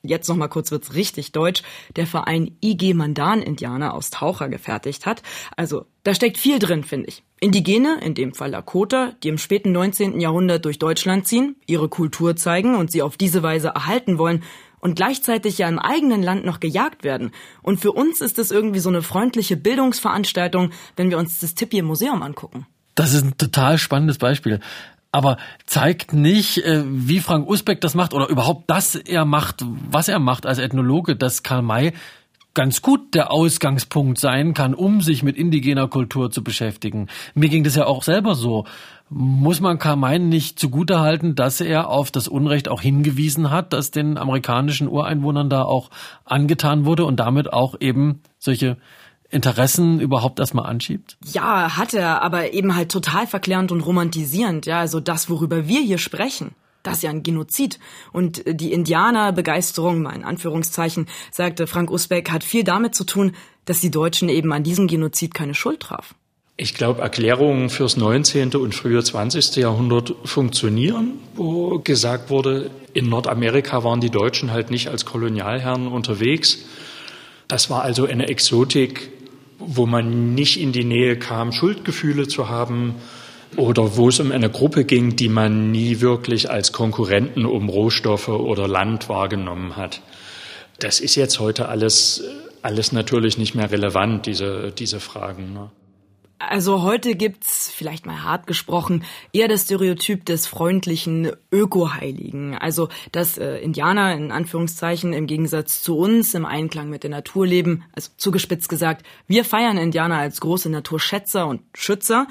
jetzt 0.01 0.27
nochmal 0.27 0.49
kurz 0.49 0.71
wird's 0.71 0.95
richtig 0.95 1.33
deutsch, 1.33 1.61
der 1.95 2.07
Verein 2.07 2.57
IG 2.63 2.95
Mandan 2.95 3.43
Indianer 3.43 3.93
aus 3.93 4.09
Taucher 4.09 4.49
gefertigt 4.49 5.05
hat. 5.05 5.21
Also, 5.55 5.85
da 6.03 6.15
steckt 6.15 6.37
viel 6.37 6.57
drin, 6.57 6.83
finde 6.83 7.09
ich. 7.09 7.23
Indigene, 7.39 7.99
in 8.01 8.15
dem 8.15 8.33
Fall 8.33 8.49
Lakota, 8.49 9.11
die 9.21 9.29
im 9.29 9.37
späten 9.37 9.71
19. 9.71 10.19
Jahrhundert 10.19 10.65
durch 10.65 10.79
Deutschland 10.79 11.27
ziehen, 11.27 11.55
ihre 11.67 11.87
Kultur 11.87 12.35
zeigen 12.35 12.75
und 12.75 12.91
sie 12.91 13.03
auf 13.03 13.15
diese 13.15 13.43
Weise 13.43 13.69
erhalten 13.69 14.17
wollen 14.17 14.43
und 14.79 14.95
gleichzeitig 14.95 15.59
ja 15.59 15.69
im 15.69 15.77
eigenen 15.77 16.23
Land 16.23 16.45
noch 16.45 16.59
gejagt 16.59 17.03
werden. 17.03 17.31
Und 17.61 17.79
für 17.79 17.91
uns 17.91 18.21
ist 18.21 18.39
es 18.39 18.49
irgendwie 18.49 18.79
so 18.79 18.89
eine 18.89 19.03
freundliche 19.03 19.55
Bildungsveranstaltung, 19.55 20.71
wenn 20.95 21.09
wir 21.09 21.19
uns 21.19 21.39
das 21.39 21.53
Tippi 21.53 21.81
Museum 21.81 22.23
angucken. 22.23 22.65
Das 22.95 23.13
ist 23.13 23.23
ein 23.23 23.37
total 23.37 23.77
spannendes 23.77 24.17
Beispiel. 24.17 24.59
aber 25.11 25.37
zeigt 25.65 26.13
nicht, 26.13 26.59
äh, 26.59 26.83
wie 26.85 27.21
Frank 27.21 27.49
Usbeck 27.49 27.81
das 27.81 27.95
macht 27.95 28.13
oder 28.13 28.27
überhaupt 28.27 28.69
das 28.69 28.93
er 28.93 29.25
macht, 29.25 29.63
was 29.65 30.09
er 30.09 30.19
macht 30.19 30.45
als 30.45 30.59
Ethnologe, 30.59 31.15
dass 31.15 31.43
Karl 31.43 31.61
May 31.61 31.93
ganz 32.57 32.81
gut 32.81 33.13
der 33.13 33.31
Ausgangspunkt 33.31 34.19
sein 34.19 34.55
kann, 34.55 34.73
um 34.73 35.01
sich 35.01 35.21
mit 35.21 35.37
indigener 35.37 35.87
Kultur 35.87 36.31
zu 36.31 36.43
beschäftigen. 36.43 37.07
Mir 37.35 37.49
ging 37.49 37.63
das 37.63 37.75
ja 37.75 37.85
auch 37.85 38.01
selber 38.01 38.33
so. 38.33 38.65
Muss 39.09 39.61
man 39.61 39.77
May 39.99 40.17
nicht 40.17 40.57
zugutehalten, 40.57 41.35
dass 41.35 41.61
er 41.61 41.87
auf 41.87 42.09
das 42.09 42.27
Unrecht 42.27 42.67
auch 42.67 42.81
hingewiesen 42.81 43.51
hat, 43.51 43.73
dass 43.73 43.91
den 43.91 44.17
amerikanischen 44.17 44.87
Ureinwohnern 44.87 45.51
da 45.51 45.61
auch 45.61 45.91
angetan 46.25 46.85
wurde 46.85 47.05
und 47.05 47.19
damit 47.19 47.53
auch 47.53 47.75
eben 47.79 48.21
solche 48.39 48.77
Interessen 49.29 49.99
überhaupt 49.99 50.39
erstmal 50.39 50.65
anschiebt? 50.65 51.15
Ja, 51.31 51.77
hat 51.77 51.93
er, 51.93 52.23
aber 52.23 52.53
eben 52.53 52.75
halt 52.75 52.91
total 52.91 53.27
verklärend 53.27 53.71
und 53.71 53.81
romantisierend, 53.81 54.65
ja, 54.65 54.79
also 54.79 54.99
das, 54.99 55.29
worüber 55.29 55.67
wir 55.67 55.81
hier 55.81 55.99
sprechen. 55.99 56.55
Das 56.87 56.97
ist 56.97 57.03
ja 57.03 57.09
ein 57.09 57.21
Genozid. 57.21 57.79
Und 58.13 58.43
die 58.47 58.71
Indianerbegeisterung, 58.71 60.01
mal 60.01 60.15
in 60.15 60.23
Anführungszeichen, 60.23 61.07
sagte 61.33 61.67
Frank 61.67 61.91
Usbeck, 61.91 62.31
hat 62.31 62.45
viel 62.45 62.63
damit 62.63 62.95
zu 62.95 63.03
tun, 63.03 63.33
dass 63.65 63.81
die 63.81 63.91
Deutschen 63.91 64.29
eben 64.29 64.53
an 64.53 64.63
diesem 64.63 64.87
Genozid 64.87 65.33
keine 65.33 65.53
Schuld 65.53 65.81
traf. 65.81 66.15
Ich 66.55 66.75
glaube, 66.75 67.01
Erklärungen 67.01 67.69
fürs 67.69 67.97
19. 67.97 68.55
und 68.55 68.73
frühe 68.73 69.03
20. 69.03 69.57
Jahrhundert 69.57 70.15
funktionieren, 70.23 71.15
wo 71.35 71.77
gesagt 71.79 72.29
wurde, 72.29 72.71
in 72.93 73.09
Nordamerika 73.09 73.83
waren 73.83 73.99
die 73.99 74.09
Deutschen 74.09 74.51
halt 74.51 74.71
nicht 74.71 74.87
als 74.87 75.03
Kolonialherren 75.05 75.87
unterwegs. 75.87 76.59
Das 77.49 77.69
war 77.69 77.81
also 77.81 78.05
eine 78.05 78.29
Exotik, 78.29 79.11
wo 79.59 79.85
man 79.85 80.35
nicht 80.35 80.57
in 80.57 80.71
die 80.71 80.85
Nähe 80.85 81.19
kam, 81.19 81.51
Schuldgefühle 81.51 82.29
zu 82.29 82.47
haben 82.47 82.95
oder 83.57 83.97
wo 83.97 84.09
es 84.09 84.19
um 84.19 84.31
eine 84.31 84.49
Gruppe 84.49 84.85
ging, 84.85 85.15
die 85.15 85.29
man 85.29 85.71
nie 85.71 85.99
wirklich 85.99 86.49
als 86.49 86.71
Konkurrenten 86.71 87.45
um 87.45 87.69
Rohstoffe 87.69 88.29
oder 88.29 88.67
Land 88.67 89.09
wahrgenommen 89.09 89.75
hat. 89.75 90.01
Das 90.79 90.99
ist 90.99 91.15
jetzt 91.15 91.39
heute 91.39 91.67
alles, 91.67 92.23
alles 92.61 92.91
natürlich 92.91 93.37
nicht 93.37 93.55
mehr 93.55 93.71
relevant, 93.71 94.27
diese, 94.27 94.71
diese 94.71 94.99
Fragen. 94.99 95.53
Ne? 95.53 95.71
Also 96.39 96.83
heute 96.83 97.15
gibt's, 97.15 97.71
vielleicht 97.71 98.05
mal 98.05 98.21
hart 98.21 98.45
gesprochen, 98.45 99.03
eher 99.33 99.47
das 99.47 99.63
Stereotyp 99.63 100.23
des 100.23 100.45
freundlichen 100.45 101.31
Öko-Heiligen. 101.51 102.55
Also, 102.55 102.89
dass 103.11 103.39
äh, 103.39 103.57
Indianer 103.57 104.13
in 104.13 104.31
Anführungszeichen 104.31 105.13
im 105.13 105.25
Gegensatz 105.25 105.81
zu 105.81 105.97
uns 105.97 106.35
im 106.35 106.45
Einklang 106.45 106.89
mit 106.89 107.01
der 107.01 107.09
Natur 107.09 107.47
leben. 107.47 107.85
Also 107.93 108.11
zugespitzt 108.17 108.69
gesagt, 108.69 109.03
wir 109.27 109.45
feiern 109.45 109.79
Indianer 109.79 110.17
als 110.17 110.39
große 110.39 110.69
Naturschätzer 110.69 111.47
und 111.47 111.61
Schützer. 111.73 112.27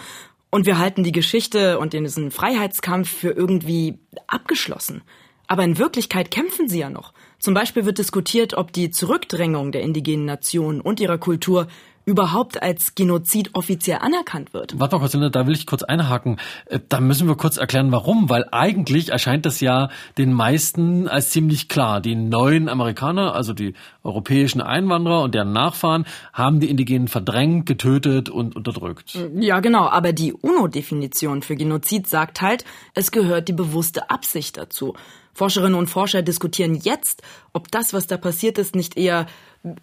Und 0.50 0.66
wir 0.66 0.78
halten 0.78 1.02
die 1.04 1.12
Geschichte 1.12 1.78
und 1.78 1.92
diesen 1.92 2.30
Freiheitskampf 2.30 3.10
für 3.10 3.30
irgendwie 3.30 3.98
abgeschlossen. 4.26 5.02
Aber 5.48 5.64
in 5.64 5.78
Wirklichkeit 5.78 6.30
kämpfen 6.30 6.68
sie 6.68 6.80
ja 6.80 6.90
noch. 6.90 7.12
Zum 7.38 7.54
Beispiel 7.54 7.84
wird 7.84 7.98
diskutiert, 7.98 8.54
ob 8.54 8.72
die 8.72 8.90
Zurückdrängung 8.90 9.70
der 9.72 9.82
indigenen 9.82 10.24
Nationen 10.24 10.80
und 10.80 11.00
ihrer 11.00 11.18
Kultur 11.18 11.68
überhaupt 12.06 12.62
als 12.62 12.94
Genozid 12.94 13.50
offiziell 13.54 13.98
anerkannt 14.00 14.54
wird. 14.54 14.78
Warte 14.78 14.94
mal 14.94 15.00
kurz, 15.00 15.12
Linda, 15.12 15.28
da 15.28 15.46
will 15.46 15.54
ich 15.54 15.66
kurz 15.66 15.82
einhaken. 15.82 16.38
Äh, 16.66 16.78
da 16.88 17.00
müssen 17.00 17.26
wir 17.26 17.34
kurz 17.34 17.56
erklären, 17.56 17.90
warum. 17.90 18.30
Weil 18.30 18.46
eigentlich 18.52 19.10
erscheint 19.10 19.44
das 19.44 19.60
ja 19.60 19.90
den 20.16 20.32
meisten 20.32 21.08
als 21.08 21.30
ziemlich 21.30 21.68
klar. 21.68 22.00
Die 22.00 22.14
neuen 22.14 22.68
Amerikaner, 22.68 23.34
also 23.34 23.52
die 23.52 23.74
europäischen 24.04 24.60
Einwanderer 24.60 25.22
und 25.22 25.34
deren 25.34 25.52
Nachfahren, 25.52 26.06
haben 26.32 26.60
die 26.60 26.70
Indigenen 26.70 27.08
verdrängt, 27.08 27.66
getötet 27.66 28.28
und 28.30 28.54
unterdrückt. 28.54 29.18
Ja, 29.34 29.58
genau. 29.58 29.88
Aber 29.88 30.12
die 30.12 30.32
UNO-Definition 30.32 31.42
für 31.42 31.56
Genozid 31.56 32.06
sagt 32.06 32.40
halt, 32.40 32.64
es 32.94 33.10
gehört 33.10 33.48
die 33.48 33.52
bewusste 33.52 34.10
Absicht 34.10 34.56
dazu. 34.56 34.94
Forscherinnen 35.36 35.78
und 35.78 35.88
Forscher 35.88 36.22
diskutieren 36.22 36.74
jetzt, 36.74 37.22
ob 37.52 37.70
das, 37.70 37.92
was 37.92 38.06
da 38.06 38.16
passiert 38.16 38.56
ist, 38.56 38.74
nicht 38.74 38.96
eher 38.96 39.26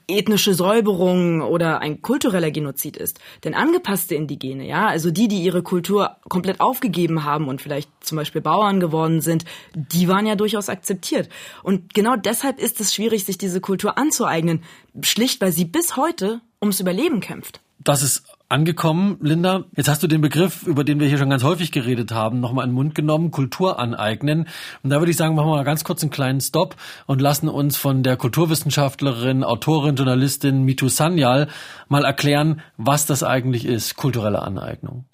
ethnische 0.08 0.56
Säuberung 0.56 1.42
oder 1.42 1.80
ein 1.80 2.02
kultureller 2.02 2.50
Genozid 2.50 2.98
ist. 2.98 3.20
Denn 3.44 3.54
angepasste 3.54 4.16
Indigene, 4.16 4.66
ja, 4.66 4.88
also 4.88 5.12
die, 5.12 5.28
die 5.28 5.44
ihre 5.44 5.62
Kultur 5.62 6.18
komplett 6.28 6.60
aufgegeben 6.60 7.24
haben 7.24 7.48
und 7.48 7.62
vielleicht 7.62 7.90
zum 8.02 8.16
Beispiel 8.16 8.42
Bauern 8.42 8.80
geworden 8.80 9.22
sind, 9.22 9.46
die 9.76 10.08
waren 10.08 10.26
ja 10.26 10.36
durchaus 10.36 10.70
akzeptiert. 10.70 11.30
Und 11.62 11.94
genau 11.94 12.16
deshalb 12.16 12.60
ist 12.60 12.82
es 12.82 12.94
schwierig, 12.94 13.26
sich 13.26 13.38
diese 13.38 13.62
Kultur 13.62 13.98
anzueignen. 13.98 14.64
Schlicht, 15.02 15.40
weil 15.40 15.52
sie 15.52 15.66
bis 15.66 15.98
heute 15.98 16.42
ums 16.62 16.80
Überleben 16.80 17.20
kämpft. 17.20 17.60
Das 17.78 18.02
ist 18.02 18.24
angekommen, 18.54 19.18
Linda. 19.20 19.64
Jetzt 19.76 19.90
hast 19.90 20.04
du 20.04 20.08
den 20.08 20.22
Begriff, 20.22 20.62
über 20.68 20.84
den 20.84 21.00
wir 21.00 21.08
hier 21.08 21.18
schon 21.18 21.32
ganz 21.32 21.44
häufig 21.44 21.72
geredet 21.72 22.12
haben, 22.12 22.40
nochmal 22.40 22.66
in 22.66 22.70
den 22.70 22.76
Mund 22.76 22.94
genommen, 22.94 23.32
Kultur 23.32 23.80
aneignen. 23.80 24.48
Und 24.84 24.92
da 24.92 25.00
würde 25.00 25.10
ich 25.10 25.18
sagen, 25.18 25.34
machen 25.34 25.48
wir 25.48 25.56
mal 25.56 25.64
ganz 25.64 25.84
kurz 25.84 26.04
einen 26.04 26.12
kleinen 26.12 26.40
Stopp 26.40 26.76
und 27.08 27.20
lassen 27.20 27.50
uns 27.50 27.78
von 27.78 28.04
der 28.04 28.16
Kulturwissenschaftlerin, 28.16 29.44
Autorin, 29.44 29.96
Journalistin 29.96 30.62
Mitu 30.64 30.88
Sanyal 30.88 31.48
mal 31.90 32.06
erklären, 32.06 32.62
was 32.78 33.08
das 33.08 33.24
eigentlich 33.24 33.66
ist, 33.66 33.96
kulturelle 33.96 34.44
Aneignung. 34.44 35.06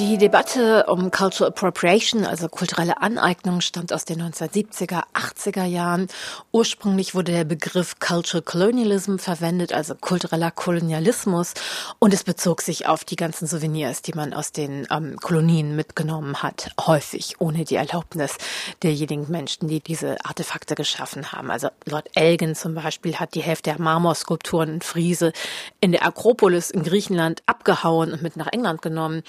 Die 0.00 0.16
Debatte 0.16 0.86
um 0.86 1.10
Cultural 1.10 1.50
Appropriation, 1.50 2.24
also 2.24 2.48
kulturelle 2.48 3.02
Aneignung, 3.02 3.60
stammt 3.60 3.92
aus 3.92 4.06
den 4.06 4.22
1970er, 4.22 5.02
80er 5.12 5.66
Jahren. 5.66 6.08
Ursprünglich 6.52 7.14
wurde 7.14 7.32
der 7.32 7.44
Begriff 7.44 7.98
Cultural 7.98 8.40
Colonialism 8.40 9.18
verwendet, 9.18 9.74
also 9.74 9.94
kultureller 9.94 10.52
Kolonialismus, 10.52 11.52
und 11.98 12.14
es 12.14 12.24
bezog 12.24 12.62
sich 12.62 12.86
auf 12.86 13.04
die 13.04 13.16
ganzen 13.16 13.46
Souvenirs, 13.46 14.00
die 14.00 14.14
man 14.14 14.32
aus 14.32 14.52
den 14.52 14.88
ähm, 14.90 15.18
Kolonien 15.20 15.76
mitgenommen 15.76 16.42
hat, 16.42 16.70
häufig 16.80 17.34
ohne 17.38 17.66
die 17.66 17.76
Erlaubnis 17.76 18.38
derjenigen 18.82 19.30
Menschen, 19.30 19.68
die 19.68 19.80
diese 19.80 20.16
Artefakte 20.24 20.76
geschaffen 20.76 21.30
haben. 21.32 21.50
Also 21.50 21.68
Lord 21.84 22.08
Elgin 22.14 22.54
zum 22.54 22.74
Beispiel 22.74 23.16
hat 23.16 23.34
die 23.34 23.42
Hälfte 23.42 23.68
der 23.68 23.82
Marmorskulpturen 23.82 24.76
in 24.76 24.80
Friese 24.80 25.34
in 25.78 25.92
der 25.92 26.06
Akropolis 26.06 26.70
in 26.70 26.84
Griechenland 26.84 27.42
abgehauen 27.44 28.14
und 28.14 28.22
mit 28.22 28.36
nach 28.36 28.48
England 28.50 28.80
genommen. 28.80 29.24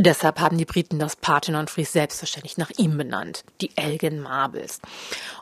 Deshalb 0.00 0.38
haben 0.38 0.58
die 0.58 0.64
Briten 0.64 1.00
das 1.00 1.16
Parthenon 1.16 1.66
Fries 1.66 1.92
selbstverständlich 1.92 2.56
nach 2.56 2.70
ihm 2.76 2.96
benannt, 2.96 3.44
die 3.60 3.76
Elgin 3.76 4.20
Marbles. 4.20 4.80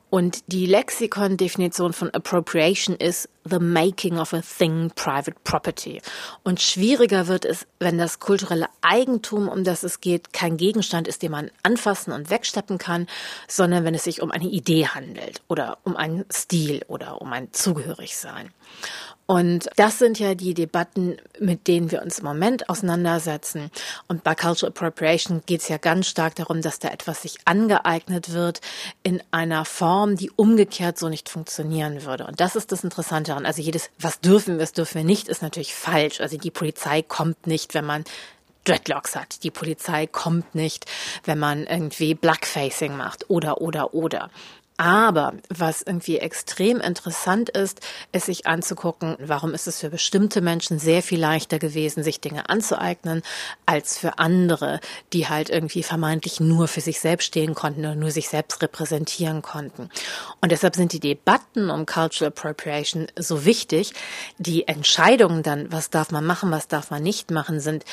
Und 0.09 0.45
die 0.47 0.65
Lexikon-Definition 0.65 1.93
von 1.93 2.09
Appropriation 2.15 2.97
ist 2.97 3.29
the 3.45 3.59
making 3.59 4.19
of 4.19 4.33
a 4.33 4.41
thing 4.41 4.91
private 4.95 5.37
property. 5.45 6.01
Und 6.43 6.63
schwieriger 6.63 7.27
wird 7.27 7.45
es, 7.45 7.67
wenn 7.81 7.99
das 7.99 8.19
kulturelle 8.19 8.69
Eigentum, 8.81 9.49
um 9.49 9.63
das 9.63 9.83
es 9.83 10.01
geht, 10.01 10.33
kein 10.33 10.57
Gegenstand 10.57 11.07
ist, 11.07 11.21
den 11.21 11.33
man 11.33 11.51
anfassen 11.63 12.13
und 12.13 12.31
wegsteppen 12.31 12.79
kann, 12.79 13.09
sondern 13.49 13.85
wenn 13.85 13.95
es 13.95 14.05
sich 14.05 14.23
um 14.23 14.31
eine 14.31 14.47
Idee 14.47 14.87
handelt 14.87 15.43
oder 15.49 15.77
um 15.85 15.97
einen 15.97 16.25
Stil 16.33 16.83
oder 16.89 17.21
um 17.21 17.31
ein 17.35 17.53
Zugehörigsein. 17.53 18.55
Und 19.27 19.69
das 19.75 19.99
sind 19.99 20.21
ja 20.21 20.37
die 20.37 20.55
Debatten, 20.55 21.17
mit 21.41 21.67
denen 21.67 21.91
wir 21.91 22.03
uns 22.03 22.21
im 22.21 22.25
Moment 22.25 22.69
auseinandersetzen. 22.69 23.73
Und 24.07 24.23
bei 24.23 24.37
Cultural 24.37 24.71
Appropriation 24.71 25.43
geht 25.47 25.63
es 25.63 25.69
ja 25.69 25.79
ganz 25.79 26.07
stark 26.07 26.37
darum, 26.37 26.63
dass 26.63 26.79
da 26.79 26.89
etwas 26.89 27.23
sich 27.23 27.39
angeeignet 27.45 28.33
wird 28.33 28.61
in 29.03 29.21
einer 29.33 29.65
Form, 29.65 30.17
die 30.17 30.31
umgekehrt 30.31 30.97
so 30.99 31.09
nicht 31.09 31.29
funktionieren 31.29 32.05
würde. 32.05 32.27
Und 32.27 32.41
das 32.41 32.55
ist 32.55 32.71
das 32.71 32.85
Interessante 32.85 33.33
daran. 33.33 33.47
Also 33.47 33.63
jedes, 33.63 33.91
was 33.99 34.21
dürfen 34.21 34.55
wir, 34.55 34.63
was 34.63 34.73
dürfen 34.73 34.99
wir 34.99 35.05
nicht, 35.05 35.27
ist 35.27 35.43
natürlich 35.43 35.75
falsch. 35.75 36.21
Also 36.21 36.39
die 36.39 36.53
Polizei 36.53 37.03
kommt 37.03 37.49
nicht, 37.49 37.75
wenn 37.75 37.85
man 37.85 38.05
Dreadlocks 38.67 39.17
hat. 39.17 39.43
Die 39.43 39.51
Polizei 39.51 40.07
kommt 40.07 40.55
nicht, 40.55 40.87
wenn 41.25 41.39
man 41.39 41.67
irgendwie 41.67 42.15
Blackfacing 42.15 42.97
macht 42.97 43.29
oder, 43.29 43.61
oder, 43.61 43.95
oder. 43.95 44.31
Aber 44.79 45.33
was 45.49 45.81
irgendwie 45.81 46.19
extrem 46.19 46.81
interessant 46.81 47.49
ist, 47.49 47.81
ist 48.13 48.27
sich 48.27 48.47
anzugucken, 48.47 49.17
warum 49.19 49.55
ist 49.55 49.67
es 49.67 49.81
für 49.81 49.89
bestimmte 49.89 50.43
Menschen 50.43 50.79
sehr 50.79 51.03
viel 51.03 51.19
leichter 51.19 51.59
gewesen, 51.59 52.03
sich 52.03 52.21
Dinge 52.21 52.51
anzueignen, 52.51 53.23
als 53.65 53.97
für 53.97 54.19
andere, 54.19 54.81
die 55.15 55.29
halt 55.29 55.49
irgendwie 55.49 55.83
vermeintlich 55.83 56.41
nur 56.41 56.69
für 56.69 56.83
sich 56.83 57.01
selbst 57.01 57.25
stehen 57.25 57.55
konnten 57.55 57.81
oder 57.81 57.95
nur 57.95 58.11
sich 58.11 58.29
selbst 58.29 58.61
repräsentieren 58.61 59.41
konnten. 59.41 59.89
Und 60.43 60.53
deshalb 60.53 60.77
sind 60.77 60.93
die 60.93 61.01
Debatten 61.01 61.71
um 61.71 61.87
Cultural 61.87 62.29
Appropriation 62.29 63.07
so 63.19 63.47
wichtig. 63.47 63.95
Die 64.37 64.69
Entscheidungen 64.69 65.43
dann, 65.43 65.73
was 65.73 65.89
darf 65.89 66.11
man 66.11 66.27
machen, 66.27 66.51
was 66.51 66.69
darf 66.69 66.91
man 66.91 67.03
nicht 67.03 67.31
machen, 67.31 67.61
sind 67.61 67.85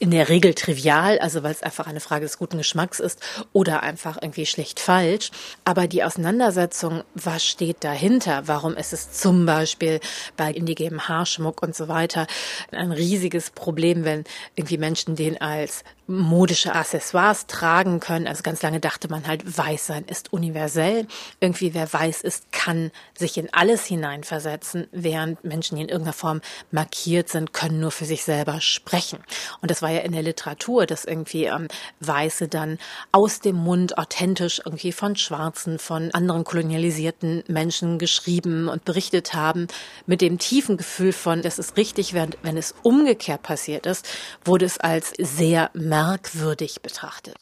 in 0.00 0.10
der 0.10 0.30
Regel 0.30 0.54
trivial, 0.54 1.18
also 1.18 1.42
weil 1.42 1.52
es 1.52 1.62
einfach 1.62 1.86
eine 1.86 2.00
Frage 2.00 2.24
des 2.24 2.38
guten 2.38 2.56
Geschmacks 2.56 3.00
ist 3.00 3.20
oder 3.52 3.82
einfach 3.82 4.16
irgendwie 4.20 4.46
schlecht 4.46 4.80
falsch. 4.80 5.30
Aber 5.64 5.86
die 5.86 6.02
Auseinandersetzung, 6.02 7.04
was 7.14 7.44
steht 7.44 7.84
dahinter? 7.84 8.44
Warum 8.46 8.74
ist 8.74 8.94
es 8.94 9.12
zum 9.12 9.44
Beispiel 9.44 10.00
bei 10.38 10.50
indigenem 10.50 11.06
Haarschmuck 11.06 11.62
und 11.62 11.76
so 11.76 11.88
weiter 11.88 12.26
ein 12.72 12.92
riesiges 12.92 13.50
Problem, 13.50 14.04
wenn 14.06 14.24
irgendwie 14.56 14.78
Menschen 14.78 15.16
den 15.16 15.38
als 15.38 15.84
modische 16.10 16.74
Accessoires 16.74 17.46
tragen 17.46 18.00
können. 18.00 18.26
Also 18.26 18.42
ganz 18.42 18.62
lange 18.62 18.80
dachte 18.80 19.08
man 19.08 19.26
halt, 19.26 19.56
weiß 19.56 19.86
sein 19.86 20.04
ist 20.04 20.32
universell. 20.32 21.06
Irgendwie 21.38 21.72
wer 21.72 21.90
weiß 21.90 22.22
ist, 22.22 22.50
kann 22.52 22.90
sich 23.16 23.38
in 23.38 23.52
alles 23.52 23.84
hineinversetzen, 23.86 24.88
während 24.90 25.44
Menschen, 25.44 25.76
die 25.76 25.82
in 25.82 25.88
irgendeiner 25.88 26.12
Form 26.12 26.40
markiert 26.70 27.28
sind, 27.28 27.52
können 27.52 27.80
nur 27.80 27.92
für 27.92 28.04
sich 28.04 28.24
selber 28.24 28.60
sprechen. 28.60 29.20
Und 29.62 29.70
das 29.70 29.82
war 29.82 29.90
ja 29.90 30.00
in 30.00 30.12
der 30.12 30.22
Literatur, 30.22 30.86
dass 30.86 31.04
irgendwie 31.04 31.44
ähm, 31.44 31.68
Weiße 32.00 32.48
dann 32.48 32.78
aus 33.12 33.40
dem 33.40 33.56
Mund 33.56 33.96
authentisch 33.96 34.60
irgendwie 34.64 34.92
von 34.92 35.14
Schwarzen, 35.16 35.78
von 35.78 36.10
anderen 36.12 36.44
kolonialisierten 36.44 37.44
Menschen 37.46 37.98
geschrieben 37.98 38.68
und 38.68 38.84
berichtet 38.84 39.34
haben, 39.34 39.68
mit 40.06 40.20
dem 40.20 40.38
tiefen 40.38 40.76
Gefühl 40.76 41.12
von, 41.12 41.42
das 41.42 41.58
ist 41.58 41.76
richtig, 41.76 42.14
während 42.14 42.36
wenn 42.42 42.56
es 42.56 42.74
umgekehrt 42.82 43.42
passiert 43.42 43.86
ist, 43.86 44.08
wurde 44.44 44.64
es 44.64 44.78
als 44.78 45.12
sehr 45.18 45.70
merkwürdig 45.74 45.99
betrachtet. 46.80 47.36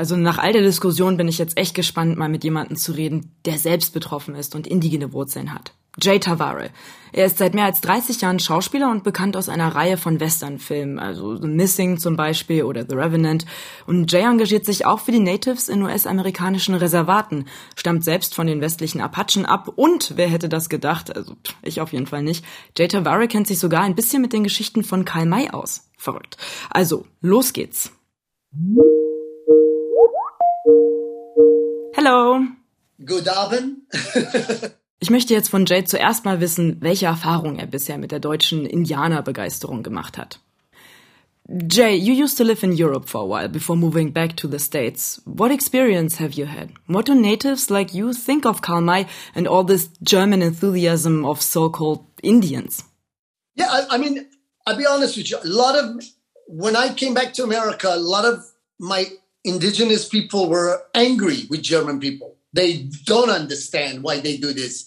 Also 0.00 0.16
nach 0.16 0.38
all 0.38 0.54
der 0.54 0.62
Diskussion 0.62 1.18
bin 1.18 1.28
ich 1.28 1.36
jetzt 1.36 1.58
echt 1.58 1.74
gespannt, 1.74 2.16
mal 2.16 2.30
mit 2.30 2.42
jemandem 2.42 2.74
zu 2.74 2.92
reden, 2.92 3.36
der 3.44 3.58
selbst 3.58 3.92
betroffen 3.92 4.34
ist 4.34 4.54
und 4.54 4.66
indigene 4.66 5.12
Wurzeln 5.12 5.52
hat. 5.52 5.74
Jay 6.00 6.18
Tavare. 6.18 6.70
Er 7.12 7.26
ist 7.26 7.36
seit 7.36 7.52
mehr 7.52 7.66
als 7.66 7.82
30 7.82 8.22
Jahren 8.22 8.38
Schauspieler 8.38 8.90
und 8.90 9.04
bekannt 9.04 9.36
aus 9.36 9.50
einer 9.50 9.74
Reihe 9.74 9.98
von 9.98 10.18
Westernfilmen, 10.18 10.98
also 10.98 11.36
The 11.36 11.48
Missing 11.48 11.98
zum 11.98 12.16
Beispiel 12.16 12.62
oder 12.62 12.86
The 12.88 12.94
Revenant. 12.94 13.44
Und 13.86 14.10
Jay 14.10 14.22
engagiert 14.22 14.64
sich 14.64 14.86
auch 14.86 15.00
für 15.00 15.12
die 15.12 15.20
Natives 15.20 15.68
in 15.68 15.82
US-amerikanischen 15.82 16.76
Reservaten, 16.76 17.44
stammt 17.76 18.02
selbst 18.02 18.34
von 18.34 18.46
den 18.46 18.62
westlichen 18.62 19.02
Apachen 19.02 19.44
ab 19.44 19.68
und, 19.76 20.14
wer 20.16 20.28
hätte 20.28 20.48
das 20.48 20.70
gedacht, 20.70 21.14
also 21.14 21.34
ich 21.60 21.82
auf 21.82 21.92
jeden 21.92 22.06
Fall 22.06 22.22
nicht, 22.22 22.42
Jay 22.74 22.88
Tavare 22.88 23.28
kennt 23.28 23.48
sich 23.48 23.58
sogar 23.58 23.82
ein 23.82 23.96
bisschen 23.96 24.22
mit 24.22 24.32
den 24.32 24.44
Geschichten 24.44 24.82
von 24.82 25.04
Karl 25.04 25.26
May 25.26 25.50
aus. 25.50 25.90
Verrückt. 25.98 26.38
Also, 26.70 27.04
los 27.20 27.52
geht's. 27.52 27.92
Good 33.04 33.28
Abend. 33.28 33.78
ich 35.00 35.10
möchte 35.10 35.32
jetzt 35.32 35.48
von 35.48 35.64
Jade 35.64 35.86
zuerst 35.86 36.24
mal 36.24 36.40
wissen, 36.40 36.76
welche 36.80 37.06
Erfahrungen 37.06 37.58
er 37.58 37.66
bisher 37.66 37.96
mit 37.96 38.12
der 38.12 38.20
deutschen 38.20 38.66
Indianerbegeisterung 38.66 39.82
gemacht 39.82 40.18
hat. 40.18 40.40
Jay, 41.48 41.96
you 41.96 42.14
used 42.14 42.38
to 42.38 42.44
live 42.44 42.62
in 42.62 42.72
Europe 42.72 43.08
for 43.08 43.22
a 43.22 43.26
while 43.26 43.48
before 43.48 43.76
moving 43.76 44.12
back 44.12 44.36
to 44.36 44.46
the 44.46 44.58
States. 44.58 45.20
What 45.24 45.50
experience 45.50 46.20
have 46.20 46.34
you 46.34 46.46
had? 46.46 46.70
What 46.86 47.06
do 47.06 47.14
natives 47.14 47.70
like 47.70 47.92
you 47.92 48.12
think 48.12 48.44
of 48.46 48.60
Karl 48.60 48.82
May 48.82 49.06
and 49.34 49.48
all 49.48 49.64
this 49.64 49.88
German 50.00 50.42
enthusiasm 50.42 51.24
of 51.24 51.42
so-called 51.42 52.04
Indians? 52.22 52.84
Yeah, 53.56 53.66
I, 53.68 53.96
I 53.96 53.98
mean, 53.98 54.28
I'll 54.64 54.76
be 54.76 54.86
honest 54.86 55.16
with 55.16 55.28
you. 55.28 55.38
A 55.42 55.48
lot 55.48 55.76
of, 55.76 56.04
when 56.46 56.76
I 56.76 56.94
came 56.94 57.14
back 57.14 57.32
to 57.34 57.42
America, 57.42 57.88
a 57.92 57.98
lot 57.98 58.24
of 58.24 58.44
my 58.78 59.06
indigenous 59.42 60.06
people 60.06 60.48
were 60.48 60.82
angry 60.94 61.46
with 61.50 61.62
German 61.62 61.98
people. 61.98 62.36
They 62.52 62.88
don't 63.04 63.30
understand 63.30 64.02
why 64.02 64.20
they 64.20 64.36
do 64.36 64.52
this. 64.52 64.84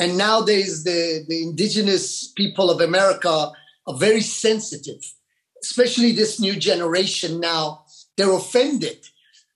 And 0.00 0.18
nowadays, 0.18 0.84
the, 0.84 1.24
the 1.28 1.42
indigenous 1.42 2.32
people 2.32 2.70
of 2.70 2.80
America 2.80 3.52
are 3.86 3.96
very 3.96 4.20
sensitive, 4.20 5.00
especially 5.62 6.12
this 6.12 6.40
new 6.40 6.56
generation 6.56 7.40
now. 7.40 7.84
They're 8.16 8.32
offended 8.32 9.06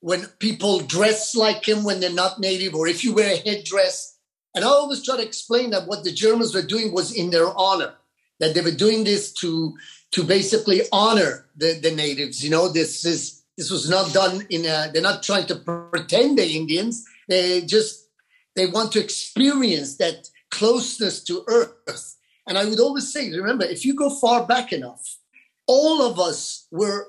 when 0.00 0.26
people 0.38 0.80
dress 0.80 1.34
like 1.34 1.66
him 1.66 1.82
when 1.82 2.00
they're 2.00 2.12
not 2.12 2.38
native, 2.38 2.74
or 2.74 2.86
if 2.86 3.02
you 3.02 3.14
wear 3.14 3.34
a 3.34 3.36
headdress. 3.36 4.16
And 4.54 4.64
I 4.64 4.68
always 4.68 5.04
try 5.04 5.16
to 5.16 5.22
explain 5.22 5.70
that 5.70 5.86
what 5.86 6.04
the 6.04 6.12
Germans 6.12 6.54
were 6.54 6.62
doing 6.62 6.92
was 6.92 7.12
in 7.12 7.30
their 7.30 7.48
honor, 7.58 7.94
that 8.38 8.54
they 8.54 8.60
were 8.60 8.70
doing 8.70 9.04
this 9.04 9.32
to 9.34 9.76
to 10.10 10.24
basically 10.24 10.82
honor 10.90 11.46
the, 11.56 11.78
the 11.82 11.90
natives. 11.90 12.42
You 12.42 12.50
know, 12.50 12.68
this 12.68 13.04
is 13.04 13.42
this 13.56 13.70
was 13.70 13.90
not 13.90 14.12
done 14.12 14.46
in 14.50 14.64
a, 14.64 14.90
they're 14.92 15.02
not 15.02 15.22
trying 15.22 15.46
to 15.46 15.56
pretend 15.56 16.38
they're 16.38 16.48
Indians. 16.48 17.04
They 17.28 17.62
just, 17.62 18.08
they 18.56 18.66
want 18.66 18.92
to 18.92 19.00
experience 19.00 19.96
that 19.98 20.28
closeness 20.50 21.22
to 21.24 21.44
earth. 21.46 22.16
And 22.46 22.56
I 22.56 22.64
would 22.64 22.80
always 22.80 23.12
say, 23.12 23.30
remember, 23.30 23.64
if 23.64 23.84
you 23.84 23.94
go 23.94 24.08
far 24.08 24.46
back 24.46 24.72
enough, 24.72 25.18
all 25.66 26.02
of 26.02 26.18
us 26.18 26.66
were 26.70 27.08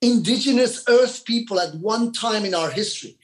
indigenous 0.00 0.84
earth 0.88 1.24
people 1.24 1.60
at 1.60 1.74
one 1.74 2.12
time 2.12 2.44
in 2.44 2.54
our 2.54 2.70
history. 2.70 3.18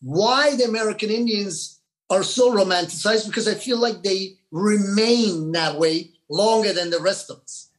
Why 0.00 0.54
the 0.56 0.64
American 0.64 1.10
Indians 1.10 1.80
are 2.10 2.22
so 2.22 2.54
romanticized? 2.54 3.26
Because 3.26 3.48
I 3.48 3.54
feel 3.54 3.78
like 3.78 4.02
they 4.02 4.36
remain 4.50 5.52
that 5.52 5.78
way 5.78 6.10
longer 6.28 6.72
than 6.72 6.90
the 6.90 7.00
rest 7.00 7.30
of 7.30 7.40
us. 7.40 7.70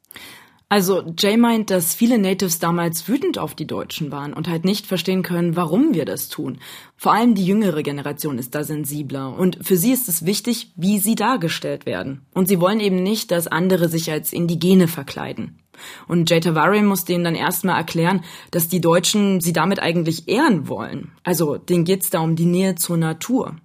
Also 0.67 1.13
Jay 1.17 1.37
meint, 1.37 1.69
dass 1.69 1.93
viele 1.93 2.17
Natives 2.17 2.57
damals 2.57 3.07
wütend 3.07 3.37
auf 3.37 3.53
die 3.53 3.67
Deutschen 3.67 4.11
waren 4.11 4.33
und 4.33 4.47
halt 4.47 4.65
nicht 4.65 4.87
verstehen 4.87 5.21
können, 5.21 5.55
warum 5.55 5.93
wir 5.93 6.05
das 6.05 6.27
tun. 6.27 6.57
Vor 6.97 7.13
allem 7.13 7.35
die 7.35 7.45
jüngere 7.45 7.83
Generation 7.83 8.39
ist 8.39 8.55
da 8.55 8.63
sensibler 8.63 9.37
und 9.37 9.59
für 9.61 9.77
sie 9.77 9.91
ist 9.91 10.09
es 10.09 10.25
wichtig, 10.25 10.71
wie 10.75 10.97
sie 10.97 11.13
dargestellt 11.13 11.85
werden. 11.85 12.25
Und 12.33 12.47
sie 12.47 12.59
wollen 12.59 12.79
eben 12.79 13.03
nicht, 13.03 13.29
dass 13.29 13.47
andere 13.47 13.89
sich 13.89 14.11
als 14.11 14.33
Indigene 14.33 14.87
verkleiden. 14.87 15.59
Und 16.07 16.29
Jay 16.29 16.39
Tavare 16.39 16.81
muss 16.81 17.05
denen 17.05 17.23
dann 17.25 17.35
erstmal 17.35 17.77
erklären, 17.77 18.23
dass 18.49 18.67
die 18.67 18.81
Deutschen 18.81 19.41
sie 19.41 19.53
damit 19.53 19.79
eigentlich 19.79 20.27
ehren 20.27 20.67
wollen. 20.67 21.11
Also 21.23 21.57
denen 21.57 21.85
geht's 21.85 22.09
da 22.09 22.19
um 22.19 22.35
die 22.35 22.45
Nähe 22.45 22.75
zur 22.75 22.97
Natur. 22.97 23.55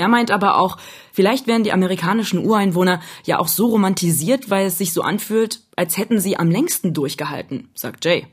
Er 0.00 0.08
meint 0.08 0.30
aber 0.30 0.56
auch, 0.56 0.78
vielleicht 1.12 1.46
werden 1.46 1.62
die 1.62 1.72
amerikanischen 1.72 2.44
Ureinwohner 2.44 3.00
ja 3.24 3.38
auch 3.38 3.48
so 3.48 3.66
romantisiert, 3.66 4.48
weil 4.48 4.66
es 4.66 4.78
sich 4.78 4.94
so 4.94 5.02
anfühlt, 5.02 5.60
als 5.76 5.98
hätten 5.98 6.18
sie 6.18 6.38
am 6.38 6.50
längsten 6.50 6.94
durchgehalten, 6.94 7.68
sagt 7.74 8.06
Jay. 8.06 8.26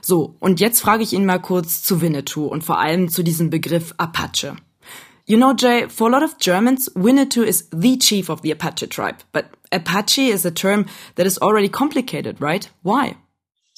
So, 0.00 0.36
und 0.38 0.60
jetzt 0.60 0.80
frage 0.80 1.02
ich 1.02 1.12
ihn 1.12 1.26
mal 1.26 1.40
kurz 1.40 1.82
zu 1.82 2.00
Winnetou 2.00 2.46
und 2.46 2.62
vor 2.62 2.78
allem 2.78 3.08
zu 3.08 3.24
diesem 3.24 3.50
Begriff 3.50 3.94
Apache. 3.98 4.56
You 5.26 5.36
know, 5.36 5.52
Jay, 5.56 5.88
for 5.88 6.06
a 6.06 6.10
lot 6.10 6.22
of 6.22 6.38
Germans, 6.38 6.90
Winnetou 6.94 7.42
is 7.42 7.68
the 7.72 7.98
chief 7.98 8.28
of 8.28 8.40
the 8.42 8.52
Apache 8.52 8.86
tribe. 8.88 9.16
But 9.32 9.46
Apache 9.72 10.28
is 10.28 10.44
a 10.44 10.50
term 10.52 10.86
that 11.16 11.26
is 11.26 11.38
already 11.38 11.68
complicated, 11.68 12.40
right? 12.40 12.68
Why? 12.82 13.16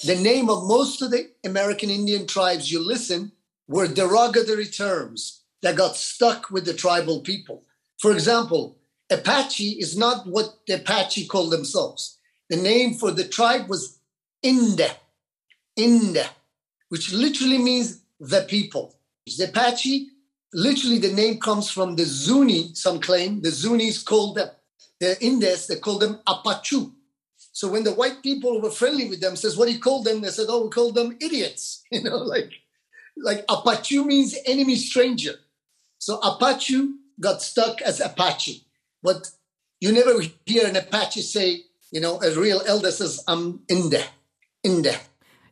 The 0.03 0.17
name 0.17 0.51
of 0.51 0.67
most 0.67 1.01
of 1.01 1.11
the 1.11 1.31
American 1.45 1.89
Indian 1.89 2.27
tribes 2.27 2.71
you 2.71 2.87
listen 2.87 3.33
were 3.67 3.89
derogatory 3.89 4.67
terms. 4.67 5.44
That 5.65 5.77
got 5.77 5.97
stuck 5.97 6.51
with 6.51 6.67
the 6.67 6.75
tribal 6.75 7.21
people. 7.21 7.65
For 7.99 8.13
example, 8.13 8.77
Apache 9.11 9.79
is 9.81 9.97
not 9.97 10.27
what 10.27 10.59
the 10.67 10.75
Apache 10.75 11.27
called 11.27 11.53
themselves. 11.53 12.19
The 12.51 12.57
name 12.57 12.95
for 12.95 13.11
the 13.11 13.25
tribe 13.25 13.71
was 13.71 13.99
Inde, 14.43 14.95
Inde, 15.75 16.29
which 16.91 17.15
literally 17.15 17.57
means 17.57 18.03
the 18.21 18.43
people. 18.43 18.95
The 19.27 19.45
Apache, 19.45 20.09
literally 20.53 20.99
the 20.99 21.15
name 21.15 21.41
comes 21.41 21.71
from 21.71 21.97
the 21.97 22.05
Zuni, 22.05 22.75
some 22.75 23.01
claim. 23.01 23.41
The 23.41 23.49
Zunis 23.49 24.05
called 24.05 24.37
them, 24.37 24.51
the 25.01 25.17
Indes, 25.25 25.67
they 25.67 25.77
called 25.77 26.03
them 26.03 26.21
Apachu. 26.29 26.93
So 27.53 27.71
when 27.71 27.85
the 27.85 27.95
white 27.95 28.23
people 28.23 28.61
were 28.61 28.71
friendly 28.71 29.09
with 29.09 29.23
them, 29.23 29.35
says, 29.35 29.57
what 29.57 29.69
do 29.69 29.73
you 29.73 29.81
call 29.81 30.03
them? 30.03 30.21
They 30.21 30.29
said, 30.29 30.47
oh, 30.51 30.65
we 30.65 30.71
call 30.71 30.93
them 30.93 31.17
idiots. 31.23 31.83
You 31.91 32.03
know, 32.03 32.19
like, 32.19 32.53
like 33.17 33.47
Apachu 33.47 34.05
means 34.05 34.37
enemy 34.45 34.77
stranger. 34.77 35.37
So 36.05 36.19
Apache 36.19 36.87
got 37.19 37.41
stuck 37.41 37.81
as 37.81 37.99
Apache. 37.99 38.63
But 39.03 39.31
you 39.81 39.91
never 39.91 40.21
hear 40.45 40.67
an 40.67 40.77
Apache 40.77 41.23
say, 41.23 41.63
you 41.93 41.99
know, 42.03 42.21
a 42.21 42.39
real 42.39 42.61
elder 42.67 42.91
says, 42.91 43.25
I'm 43.27 43.61
in 43.71 43.89
there, 43.89 44.09
in 44.63 44.83
there. 44.83 45.01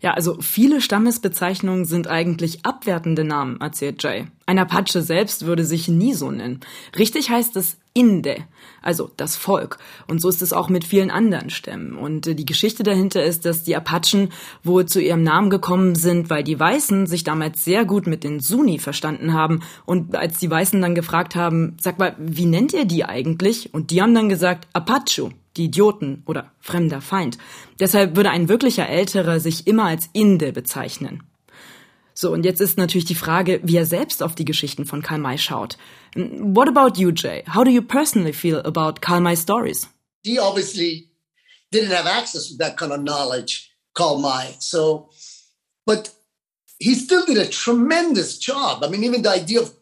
Ja, 0.03 0.15
also 0.15 0.37
viele 0.41 0.81
Stammesbezeichnungen 0.81 1.85
sind 1.85 2.09
eigentlich 2.09 2.67
abwertende 2.67 3.23
Namen, 3.23 3.61
erzählt 3.61 4.03
Jay. 4.03 4.27
Ein 4.47 4.59
Apache 4.59 5.01
selbst 5.01 5.47
würde 5.47 5.65
sich 5.65 5.87
nie 5.87 6.13
so 6.13 6.33
nennen. 6.33 6.59
Richtig 6.99 7.31
heißt 7.31 7.57
es 7.57 7.77
Inde, 7.95 8.37
also 8.81 9.11
das 9.17 9.37
Volk. 9.37 9.79
Und 10.09 10.21
so 10.21 10.29
ist 10.29 10.43
es 10.43 10.53
auch 10.53 10.69
mit 10.69 10.85
vielen 10.85 11.11
anderen 11.11 11.51
Stämmen. 11.51 11.95
Und 11.95 12.27
äh, 12.27 12.35
die 12.35 12.47
Geschichte 12.47 12.83
dahinter 12.83 13.23
ist, 13.23 13.45
dass 13.45 13.63
die 13.63 13.77
Apachen 13.77 14.31
wohl 14.65 14.87
zu 14.87 15.01
ihrem 15.01 15.23
Namen 15.23 15.51
gekommen 15.51 15.95
sind, 15.95 16.31
weil 16.31 16.43
die 16.43 16.59
Weißen 16.59 17.07
sich 17.07 17.23
damals 17.23 17.65
sehr 17.65 17.85
gut 17.85 18.07
mit 18.09 18.25
den 18.25 18.41
Suni 18.41 18.79
verstanden 18.79 19.35
haben. 19.35 19.61
Und 19.85 20.17
als 20.17 20.39
die 20.39 20.51
Weißen 20.51 20.81
dann 20.83 20.97
gefragt 20.97 21.37
haben, 21.37 21.77
sag 21.81 21.99
mal, 21.99 22.17
wie 22.19 22.47
nennt 22.47 22.73
ihr 22.73 22.87
die 22.87 23.05
eigentlich? 23.05 23.73
Und 23.73 23.91
die 23.91 24.03
haben 24.03 24.15
dann 24.15 24.29
gesagt, 24.29 24.67
Apache. 24.73 25.31
Die 25.57 25.65
Idioten 25.65 26.23
oder 26.27 26.53
fremder 26.61 27.01
Feind. 27.01 27.39
Deshalb 27.79 28.17
würde 28.17 28.31
ein 28.31 28.49
wirklicher 28.49 28.89
Älterer 28.89 29.41
sich 29.41 29.67
immer 29.67 29.85
als 29.85 30.09
Inde 30.13 30.53
bezeichnen. 30.53 31.23
So, 32.15 32.31
und 32.31 32.45
jetzt 32.45 32.61
ist 32.61 32.79
natürlich 32.79 33.07
die 33.07 33.15
Frage, 33.15 33.61
wie 33.63 33.77
er 33.77 33.87
selbst 33.87 34.23
auf 34.23 34.35
die 34.35 34.45
Geschichten 34.45 34.85
von 34.85 35.03
Karl 35.03 35.19
May 35.19 35.39
schaut. 35.39 35.79
What 36.15 36.69
about 36.69 37.01
you, 37.01 37.11
Jay? 37.11 37.43
How 37.53 37.65
do 37.65 37.71
you 37.71 37.83
personally 37.83 38.33
feel 38.33 38.61
about 38.65 39.01
Karl 39.01 39.21
May's 39.21 39.41
stories? 39.41 39.89
He 40.23 40.39
obviously 40.39 41.11
didn't 41.73 41.91
have 41.91 42.07
access 42.07 42.49
to 42.49 42.57
that 42.59 42.77
kind 42.77 42.93
of 42.93 43.01
knowledge, 43.01 43.71
Karl 43.95 44.21
May. 44.21 44.55
So, 44.59 45.09
but 45.87 46.11
he 46.79 46.95
still 46.95 47.25
did 47.25 47.39
a 47.39 47.49
tremendous 47.49 48.39
job. 48.39 48.85
I 48.85 48.89
mean, 48.89 49.05
even 49.05 49.23
the 49.23 49.31
idea 49.31 49.63
of 49.63 49.73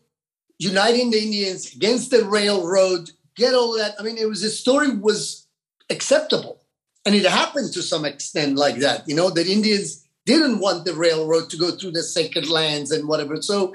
uniting 0.59 1.11
the 1.11 1.19
Indians 1.19 1.75
against 1.75 2.11
the 2.11 2.25
railroad, 2.25 3.11
get 3.35 3.55
all 3.55 3.77
that. 3.77 3.97
I 3.99 4.03
mean, 4.03 4.19
it 4.19 4.29
was 4.29 4.43
his 4.43 4.59
story 4.59 4.97
was 4.97 5.40
acceptable, 5.91 6.61
and 7.05 7.15
it 7.15 7.25
happened 7.25 7.73
to 7.73 7.83
some 7.83 8.05
extent 8.05 8.57
like 8.57 8.77
that. 8.77 9.09
You 9.09 9.15
know, 9.15 9.31
that 9.31 9.47
Indians 9.47 10.07
didn't 10.27 10.61
want 10.61 10.85
the 10.85 10.95
railroad 10.95 11.51
to 11.51 11.57
go 11.57 11.73
through 11.73 11.93
the 11.93 12.03
sacred 12.03 12.49
lands 12.49 12.91
and 12.91 13.09
whatever. 13.09 13.41
So 13.43 13.75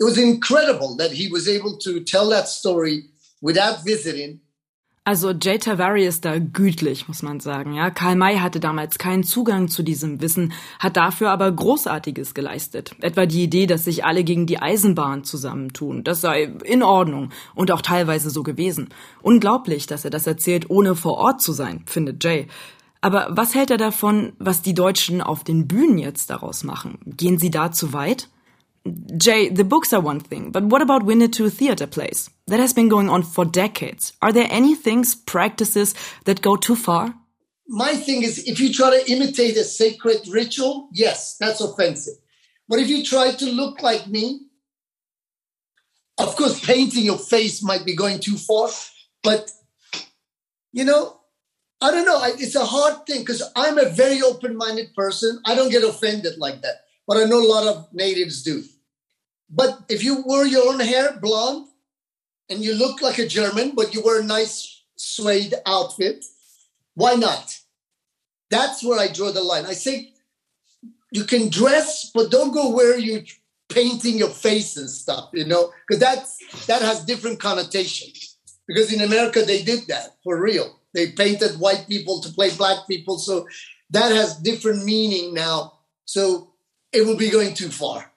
it 0.00 0.04
was 0.04 0.18
incredible 0.18 0.96
that 0.96 1.12
he 1.12 1.28
was 1.28 1.48
able 1.48 1.78
to 1.78 2.00
tell 2.02 2.28
that 2.30 2.48
story 2.48 3.04
without 3.40 3.84
visiting 3.84 4.40
Also 5.04 5.32
Jay 5.32 5.58
Tavari 5.58 6.06
ist 6.06 6.24
da 6.24 6.38
gütlich, 6.38 7.08
muss 7.08 7.22
man 7.22 7.40
sagen. 7.40 7.74
Ja, 7.74 7.90
Karl 7.90 8.14
May 8.14 8.38
hatte 8.38 8.60
damals 8.60 8.98
keinen 8.98 9.24
Zugang 9.24 9.66
zu 9.66 9.82
diesem 9.82 10.20
Wissen, 10.20 10.52
hat 10.78 10.96
dafür 10.96 11.30
aber 11.30 11.50
Großartiges 11.50 12.34
geleistet. 12.34 12.94
Etwa 13.00 13.26
die 13.26 13.42
Idee, 13.42 13.66
dass 13.66 13.84
sich 13.84 14.04
alle 14.04 14.22
gegen 14.22 14.46
die 14.46 14.60
Eisenbahn 14.60 15.24
zusammentun. 15.24 16.04
Das 16.04 16.20
sei 16.20 16.52
in 16.62 16.84
Ordnung 16.84 17.30
und 17.56 17.72
auch 17.72 17.82
teilweise 17.82 18.30
so 18.30 18.44
gewesen. 18.44 18.90
Unglaublich, 19.22 19.88
dass 19.88 20.04
er 20.04 20.12
das 20.12 20.28
erzählt, 20.28 20.70
ohne 20.70 20.94
vor 20.94 21.14
Ort 21.14 21.40
zu 21.42 21.52
sein, 21.52 21.82
findet 21.86 22.22
Jay. 22.22 22.46
Aber 23.00 23.26
was 23.30 23.56
hält 23.56 23.72
er 23.72 23.78
davon, 23.78 24.34
was 24.38 24.62
die 24.62 24.74
Deutschen 24.74 25.20
auf 25.20 25.42
den 25.42 25.66
Bühnen 25.66 25.98
jetzt 25.98 26.30
daraus 26.30 26.62
machen? 26.62 27.00
Gehen 27.04 27.38
sie 27.38 27.50
da 27.50 27.72
zu 27.72 27.92
weit? 27.92 28.28
Jay, 29.16 29.48
the 29.48 29.64
books 29.64 29.92
are 29.92 30.00
one 30.00 30.18
thing, 30.18 30.50
but 30.50 30.64
what 30.64 30.82
about 30.82 31.02
Winnetou 31.02 31.52
theater 31.52 31.86
plays? 31.86 32.30
That 32.48 32.58
has 32.58 32.72
been 32.72 32.88
going 32.88 33.08
on 33.08 33.22
for 33.22 33.44
decades. 33.44 34.12
Are 34.20 34.32
there 34.32 34.48
any 34.50 34.74
things, 34.74 35.14
practices 35.14 35.94
that 36.24 36.42
go 36.42 36.56
too 36.56 36.74
far? 36.74 37.14
My 37.68 37.94
thing 37.94 38.24
is, 38.24 38.38
if 38.46 38.58
you 38.58 38.72
try 38.72 38.90
to 38.90 39.10
imitate 39.10 39.56
a 39.56 39.64
sacred 39.64 40.26
ritual, 40.28 40.88
yes, 40.92 41.36
that's 41.38 41.60
offensive. 41.60 42.14
But 42.68 42.80
if 42.80 42.88
you 42.88 43.04
try 43.04 43.30
to 43.30 43.44
look 43.46 43.82
like 43.82 44.08
me, 44.08 44.40
of 46.18 46.34
course, 46.34 46.58
painting 46.64 47.04
your 47.04 47.18
face 47.18 47.62
might 47.62 47.84
be 47.84 47.94
going 47.94 48.18
too 48.18 48.36
far, 48.36 48.68
but 49.22 49.50
you 50.72 50.84
know, 50.84 51.20
I 51.80 51.90
don't 51.90 52.06
know. 52.06 52.20
It's 52.24 52.56
a 52.56 52.64
hard 52.64 53.06
thing 53.06 53.20
because 53.20 53.42
I'm 53.54 53.78
a 53.78 53.90
very 53.90 54.22
open 54.22 54.56
minded 54.56 54.94
person. 54.94 55.40
I 55.44 55.54
don't 55.54 55.70
get 55.70 55.84
offended 55.84 56.38
like 56.38 56.62
that 56.62 56.81
but 57.06 57.16
I 57.16 57.24
know 57.24 57.40
a 57.40 57.46
lot 57.46 57.66
of 57.66 57.92
natives 57.92 58.42
do. 58.42 58.64
But 59.50 59.80
if 59.88 60.02
you 60.02 60.22
wear 60.26 60.46
your 60.46 60.72
own 60.72 60.80
hair 60.80 61.18
blonde 61.20 61.68
and 62.48 62.60
you 62.60 62.74
look 62.74 63.02
like 63.02 63.18
a 63.18 63.26
German, 63.26 63.74
but 63.74 63.92
you 63.92 64.02
wear 64.02 64.20
a 64.20 64.24
nice 64.24 64.82
suede 64.96 65.54
outfit, 65.66 66.24
why 66.94 67.14
not? 67.14 67.58
That's 68.50 68.82
where 68.84 68.98
I 68.98 69.08
draw 69.08 69.32
the 69.32 69.42
line. 69.42 69.66
I 69.66 69.72
say 69.72 70.12
you 71.10 71.24
can 71.24 71.48
dress, 71.48 72.10
but 72.14 72.30
don't 72.30 72.52
go 72.52 72.70
where 72.70 72.98
you're 72.98 73.24
painting 73.68 74.18
your 74.18 74.30
face 74.30 74.76
and 74.76 74.88
stuff, 74.88 75.30
you 75.32 75.44
know, 75.44 75.72
because 75.88 76.00
that 76.66 76.82
has 76.82 77.04
different 77.04 77.40
connotations. 77.40 78.36
Because 78.66 78.92
in 78.92 79.00
America 79.00 79.42
they 79.42 79.62
did 79.62 79.86
that 79.88 80.16
for 80.22 80.40
real. 80.40 80.78
They 80.94 81.12
painted 81.12 81.58
white 81.58 81.86
people 81.88 82.20
to 82.20 82.32
play 82.32 82.50
black 82.54 82.86
people, 82.86 83.18
so 83.18 83.48
that 83.90 84.12
has 84.12 84.36
different 84.36 84.84
meaning 84.84 85.34
now. 85.34 85.80
So 86.04 86.51
it 86.92 87.06
will 87.06 87.16
be 87.16 87.30
going 87.30 87.54
too 87.54 87.70
far. 87.70 88.12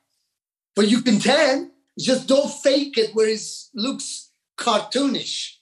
But 0.76 0.88
you 0.88 1.02
can 1.02 1.20
tan, 1.20 1.72
just 1.98 2.28
don't 2.28 2.52
fake 2.52 2.98
it 2.98 3.16
where 3.16 3.30
it 3.30 3.42
looks 3.74 4.32
cartoonish. 4.58 5.56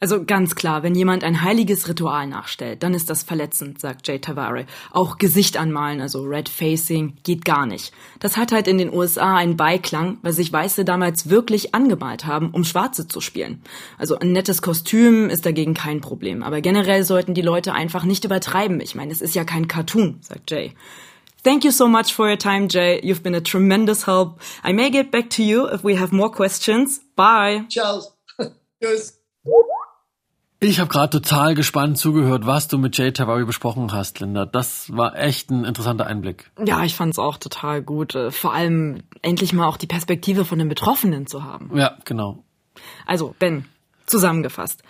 Also 0.00 0.24
ganz 0.24 0.56
klar, 0.56 0.82
wenn 0.82 0.96
jemand 0.96 1.22
ein 1.22 1.42
heiliges 1.42 1.88
Ritual 1.88 2.26
nachstellt, 2.26 2.82
dann 2.82 2.92
ist 2.92 3.08
das 3.08 3.22
verletzend, 3.22 3.78
sagt 3.78 4.08
Jay 4.08 4.18
Tavare. 4.18 4.66
Auch 4.90 5.16
Gesicht 5.16 5.56
anmalen, 5.56 6.00
also 6.00 6.22
Red 6.22 6.48
Facing, 6.48 7.18
geht 7.22 7.44
gar 7.44 7.66
nicht. 7.66 7.92
Das 8.18 8.36
hat 8.36 8.50
halt 8.50 8.66
in 8.66 8.78
den 8.78 8.92
USA 8.92 9.36
einen 9.36 9.56
Beiklang, 9.56 10.18
weil 10.22 10.32
sich 10.32 10.52
Weiße 10.52 10.84
damals 10.84 11.30
wirklich 11.30 11.72
angemalt 11.72 12.26
haben, 12.26 12.50
um 12.50 12.64
Schwarze 12.64 13.06
zu 13.06 13.20
spielen. 13.20 13.62
Also 13.96 14.18
ein 14.18 14.32
nettes 14.32 14.60
Kostüm 14.60 15.30
ist 15.30 15.46
dagegen 15.46 15.74
kein 15.74 16.00
Problem. 16.00 16.42
Aber 16.42 16.60
generell 16.60 17.04
sollten 17.04 17.34
die 17.34 17.40
Leute 17.40 17.72
einfach 17.72 18.02
nicht 18.02 18.24
übertreiben. 18.24 18.80
Ich 18.80 18.96
meine, 18.96 19.12
es 19.12 19.20
ist 19.20 19.36
ja 19.36 19.44
kein 19.44 19.68
Cartoon, 19.68 20.16
sagt 20.20 20.50
Jay. 20.50 20.74
Thank 21.42 21.64
you 21.64 21.72
so 21.72 21.88
much 21.88 22.14
for 22.14 22.28
your 22.28 22.38
time, 22.38 22.68
Jay. 22.68 23.00
You've 23.02 23.22
been 23.22 23.34
a 23.34 23.40
tremendous 23.40 24.04
help. 24.04 24.40
I 24.62 24.72
may 24.72 24.90
get 24.90 25.10
back 25.10 25.28
to 25.30 25.42
you 25.42 25.66
if 25.66 25.82
we 25.82 25.96
have 25.96 26.12
more 26.12 26.30
questions. 26.30 27.00
Bye. 27.16 27.64
Ciao. 27.68 28.02
Tschüss. 28.80 29.18
Ich 30.60 30.78
habe 30.78 30.88
gerade 30.88 31.20
total 31.20 31.56
gespannt 31.56 31.98
zugehört, 31.98 32.46
was 32.46 32.68
du 32.68 32.78
mit 32.78 32.96
Jay 32.96 33.10
Tavari 33.10 33.44
besprochen 33.44 33.92
hast, 33.92 34.20
Linda. 34.20 34.46
Das 34.46 34.96
war 34.96 35.18
echt 35.18 35.50
ein 35.50 35.64
interessanter 35.64 36.06
Einblick. 36.06 36.52
Ja, 36.64 36.84
ich 36.84 36.94
fand's 36.94 37.18
auch 37.18 37.36
total 37.36 37.82
gut. 37.82 38.14
Äh, 38.14 38.30
vor 38.30 38.54
allem 38.54 39.02
endlich 39.22 39.52
mal 39.52 39.66
auch 39.66 39.76
die 39.76 39.88
Perspektive 39.88 40.44
von 40.44 40.60
den 40.60 40.68
Betroffenen 40.68 41.26
zu 41.26 41.42
haben. 41.42 41.76
Ja, 41.76 41.98
genau. 42.04 42.44
Also, 43.06 43.34
Ben, 43.40 43.64
zusammengefasst. 44.06 44.84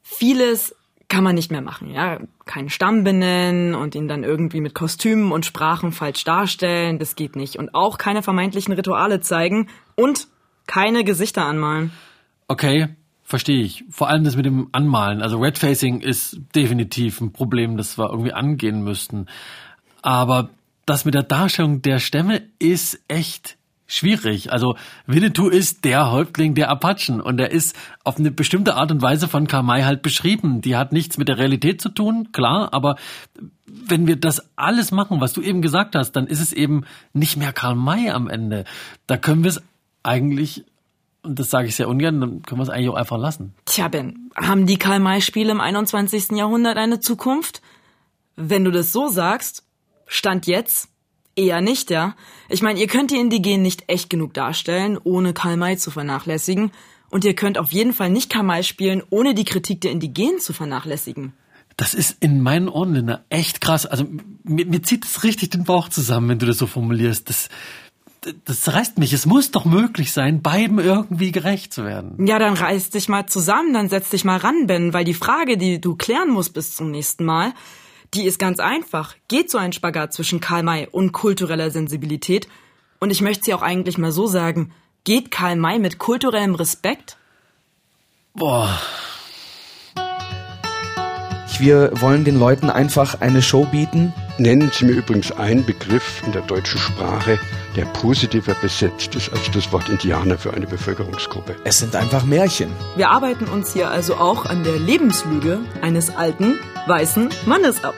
Vieles 0.00 0.74
kann 1.08 1.24
man 1.24 1.34
nicht 1.34 1.50
mehr 1.50 1.62
machen, 1.62 1.90
ja. 1.90 2.20
Keinen 2.44 2.68
Stamm 2.68 3.02
benennen 3.02 3.74
und 3.74 3.94
ihn 3.94 4.08
dann 4.08 4.24
irgendwie 4.24 4.60
mit 4.60 4.74
Kostümen 4.74 5.32
und 5.32 5.46
Sprachen 5.46 5.92
falsch 5.92 6.24
darstellen, 6.24 6.98
das 6.98 7.16
geht 7.16 7.34
nicht. 7.34 7.56
Und 7.56 7.74
auch 7.74 7.98
keine 7.98 8.22
vermeintlichen 8.22 8.74
Rituale 8.74 9.20
zeigen 9.20 9.68
und 9.96 10.28
keine 10.66 11.04
Gesichter 11.04 11.44
anmalen. 11.44 11.92
Okay, 12.46 12.88
verstehe 13.24 13.62
ich. 13.62 13.84
Vor 13.90 14.08
allem 14.08 14.24
das 14.24 14.36
mit 14.36 14.46
dem 14.46 14.68
Anmalen. 14.72 15.22
Also 15.22 15.38
Redfacing 15.38 16.00
ist 16.00 16.40
definitiv 16.54 17.20
ein 17.20 17.32
Problem, 17.32 17.76
das 17.76 17.98
wir 17.98 18.10
irgendwie 18.10 18.32
angehen 18.32 18.82
müssten. 18.82 19.26
Aber 20.02 20.50
das 20.86 21.04
mit 21.04 21.14
der 21.14 21.22
Darstellung 21.22 21.82
der 21.82 21.98
Stämme 21.98 22.42
ist 22.58 23.02
echt 23.08 23.57
schwierig. 23.88 24.52
Also 24.52 24.76
Winnetou 25.06 25.48
ist 25.48 25.84
der 25.84 26.12
Häuptling 26.12 26.54
der 26.54 26.70
Apachen 26.70 27.20
und 27.20 27.40
er 27.40 27.50
ist 27.50 27.74
auf 28.04 28.18
eine 28.18 28.30
bestimmte 28.30 28.76
Art 28.76 28.92
und 28.92 29.02
Weise 29.02 29.26
von 29.26 29.48
Kamai 29.48 29.82
halt 29.82 30.02
beschrieben. 30.02 30.60
Die 30.60 30.76
hat 30.76 30.92
nichts 30.92 31.18
mit 31.18 31.26
der 31.26 31.38
Realität 31.38 31.80
zu 31.80 31.88
tun, 31.88 32.30
klar, 32.30 32.68
aber 32.72 32.96
wenn 33.66 34.06
wir 34.06 34.16
das 34.16 34.50
alles 34.56 34.92
machen, 34.92 35.20
was 35.20 35.32
du 35.32 35.40
eben 35.40 35.62
gesagt 35.62 35.94
hast, 35.96 36.12
dann 36.12 36.26
ist 36.26 36.40
es 36.40 36.52
eben 36.52 36.84
nicht 37.12 37.36
mehr 37.36 37.52
Karl 37.52 37.74
May 37.74 38.10
am 38.10 38.28
Ende. 38.28 38.64
Da 39.06 39.16
können 39.16 39.42
wir 39.42 39.50
es 39.50 39.62
eigentlich, 40.02 40.64
und 41.22 41.38
das 41.38 41.50
sage 41.50 41.68
ich 41.68 41.76
sehr 41.76 41.88
ungern, 41.88 42.20
dann 42.20 42.42
können 42.42 42.60
wir 42.60 42.64
es 42.64 42.70
eigentlich 42.70 42.90
auch 42.90 42.94
einfach 42.94 43.18
lassen. 43.18 43.54
Tja, 43.64 43.88
Ben, 43.88 44.30
haben 44.36 44.66
die 44.66 44.78
Karl 44.78 45.00
May-Spiele 45.00 45.50
im 45.50 45.60
21. 45.60 46.32
Jahrhundert 46.32 46.76
eine 46.76 47.00
Zukunft? 47.00 47.62
Wenn 48.36 48.64
du 48.64 48.70
das 48.70 48.92
so 48.92 49.08
sagst, 49.08 49.64
Stand 50.06 50.46
jetzt, 50.46 50.88
Eher 51.38 51.60
nicht, 51.60 51.90
ja. 51.90 52.16
Ich 52.48 52.62
meine, 52.62 52.80
ihr 52.80 52.88
könnt 52.88 53.12
die 53.12 53.16
Indigenen 53.16 53.62
nicht 53.62 53.84
echt 53.86 54.10
genug 54.10 54.34
darstellen, 54.34 54.98
ohne 55.04 55.32
Karl 55.32 55.56
May 55.56 55.76
zu 55.76 55.92
vernachlässigen. 55.92 56.72
Und 57.10 57.24
ihr 57.24 57.34
könnt 57.34 57.58
auf 57.58 57.70
jeden 57.70 57.92
Fall 57.92 58.10
nicht 58.10 58.28
Karl 58.28 58.42
May 58.42 58.64
spielen, 58.64 59.04
ohne 59.08 59.34
die 59.34 59.44
Kritik 59.44 59.80
der 59.80 59.92
Indigenen 59.92 60.40
zu 60.40 60.52
vernachlässigen. 60.52 61.32
Das 61.76 61.94
ist 61.94 62.16
in 62.18 62.42
meinen 62.42 62.68
Ohren, 62.68 62.92
Linda, 62.92 63.20
echt 63.30 63.60
krass. 63.60 63.86
Also 63.86 64.04
mir, 64.42 64.66
mir 64.66 64.82
zieht 64.82 65.04
es 65.04 65.22
richtig 65.22 65.50
den 65.50 65.62
Bauch 65.62 65.88
zusammen, 65.88 66.28
wenn 66.28 66.40
du 66.40 66.46
das 66.46 66.58
so 66.58 66.66
formulierst. 66.66 67.28
Das, 67.28 67.48
das 68.44 68.74
reißt 68.74 68.98
mich. 68.98 69.12
Es 69.12 69.24
muss 69.24 69.52
doch 69.52 69.64
möglich 69.64 70.10
sein, 70.10 70.42
beiden 70.42 70.80
irgendwie 70.80 71.30
gerecht 71.30 71.72
zu 71.72 71.84
werden. 71.84 72.26
Ja, 72.26 72.40
dann 72.40 72.54
reiß 72.54 72.90
dich 72.90 73.08
mal 73.08 73.26
zusammen, 73.26 73.74
dann 73.74 73.88
setz 73.88 74.10
dich 74.10 74.24
mal 74.24 74.38
ran, 74.38 74.66
Ben, 74.66 74.92
weil 74.92 75.04
die 75.04 75.14
Frage, 75.14 75.56
die 75.56 75.80
du 75.80 75.94
klären 75.94 76.30
musst 76.30 76.52
bis 76.52 76.74
zum 76.74 76.90
nächsten 76.90 77.24
Mal, 77.24 77.52
die 78.14 78.24
ist 78.24 78.38
ganz 78.38 78.58
einfach. 78.58 79.14
Geht 79.28 79.50
so 79.50 79.58
ein 79.58 79.72
Spagat 79.72 80.12
zwischen 80.12 80.40
Karl 80.40 80.62
May 80.62 80.88
und 80.90 81.12
kultureller 81.12 81.70
Sensibilität? 81.70 82.48
Und 83.00 83.10
ich 83.10 83.20
möchte 83.20 83.44
sie 83.44 83.54
auch 83.54 83.62
eigentlich 83.62 83.98
mal 83.98 84.12
so 84.12 84.26
sagen. 84.26 84.72
Geht 85.04 85.30
Karl 85.30 85.56
May 85.56 85.78
mit 85.78 85.98
kulturellem 85.98 86.54
Respekt? 86.54 87.16
Boah. 88.34 88.80
Wir 91.58 91.90
wollen 92.00 92.24
den 92.24 92.38
Leuten 92.38 92.70
einfach 92.70 93.20
eine 93.20 93.42
Show 93.42 93.64
bieten. 93.64 94.12
Nennen 94.38 94.70
Sie 94.72 94.84
mir 94.84 94.92
übrigens 94.92 95.32
einen 95.32 95.66
Begriff 95.66 96.22
in 96.24 96.30
der 96.30 96.42
deutschen 96.42 96.78
Sprache, 96.78 97.40
der 97.74 97.84
positiver 97.86 98.54
besetzt 98.54 99.16
ist 99.16 99.32
als 99.32 99.50
das 99.50 99.72
Wort 99.72 99.88
Indianer 99.88 100.38
für 100.38 100.54
eine 100.54 100.68
Bevölkerungsgruppe. 100.68 101.56
Es 101.64 101.80
sind 101.80 101.96
einfach 101.96 102.24
Märchen. 102.24 102.70
Wir 102.94 103.10
arbeiten 103.10 103.46
uns 103.46 103.72
hier 103.72 103.90
also 103.90 104.14
auch 104.14 104.46
an 104.46 104.62
der 104.62 104.78
Lebenslüge 104.78 105.58
eines 105.82 106.10
alten, 106.14 106.60
weißen 106.88 107.28
Mannes 107.46 107.84
ab. 107.84 107.94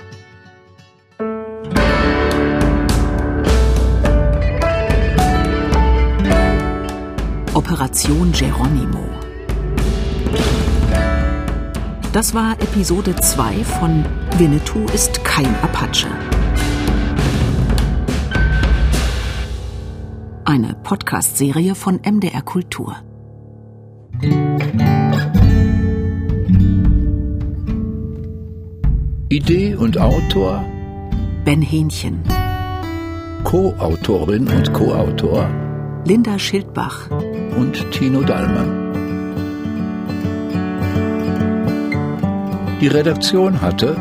Operation 7.55 8.33
Geronimo. 8.33 9.05
Das 12.13 12.35
war 12.35 12.53
Episode 12.55 13.15
2 13.15 13.65
von 13.65 14.05
Winnetou 14.39 14.85
ist 14.93 15.23
kein 15.25 15.47
Apache. 15.63 16.09
Eine 20.45 20.75
Podcast-Serie 20.83 21.77
von 21.77 22.01
MDR 22.05 22.43
Kultur. 22.43 22.97
Idee 29.41 29.75
und 29.75 29.97
Autor 29.97 30.63
Ben 31.47 31.63
Hähnchen. 31.63 32.21
Co-Autorin 33.43 34.47
und 34.47 34.71
Co-Autor 34.75 35.49
Linda 36.05 36.39
Schildbach 36.39 37.09
und 37.57 37.91
Tino 37.91 38.21
Dallmann. 38.21 38.93
Die 42.83 42.89
Redaktion 42.89 43.63
hatte 43.63 43.97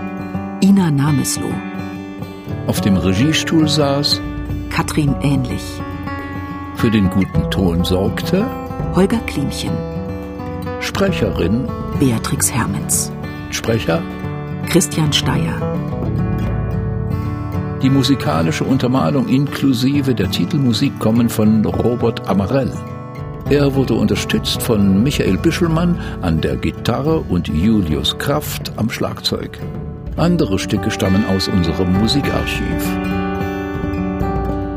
Ina 0.61 0.91
Namesloh. 0.91 1.55
Auf 2.67 2.81
dem 2.81 2.97
Regiestuhl 2.97 3.69
saß 3.69 4.21
Katrin 4.69 5.15
Ähnlich. 5.21 5.63
Für 6.75 6.91
den 6.91 7.09
guten 7.09 7.49
Ton 7.49 7.85
sorgte 7.85 8.45
Holger 8.93 9.19
Klimchen. 9.19 9.71
Sprecherin 10.81 11.65
Beatrix 11.97 12.51
Hermens. 12.51 13.13
Sprecher 13.51 14.03
Christian 14.69 15.11
Steyer. 15.11 15.59
Die 17.81 17.89
musikalische 17.89 18.63
Untermalung 18.63 19.27
inklusive 19.27 20.13
der 20.13 20.29
Titelmusik 20.29 20.99
kommen 20.99 21.27
von 21.27 21.65
Robert 21.65 22.29
Amarell. 22.29 22.71
Er 23.49 23.73
wurde 23.73 23.95
unterstützt 23.95 24.61
von 24.61 25.01
Michael 25.01 25.39
Bischelmann 25.39 25.99
an 26.21 26.39
der 26.39 26.55
Gitarre 26.55 27.17
und 27.17 27.47
Julius 27.47 28.19
Kraft 28.19 28.71
am 28.75 28.91
Schlagzeug. 28.91 29.57
Andere 30.17 30.59
Stücke 30.59 30.91
stammen 30.91 31.25
aus 31.25 31.47
unserem 31.47 31.91
Musikarchiv. 31.93 32.85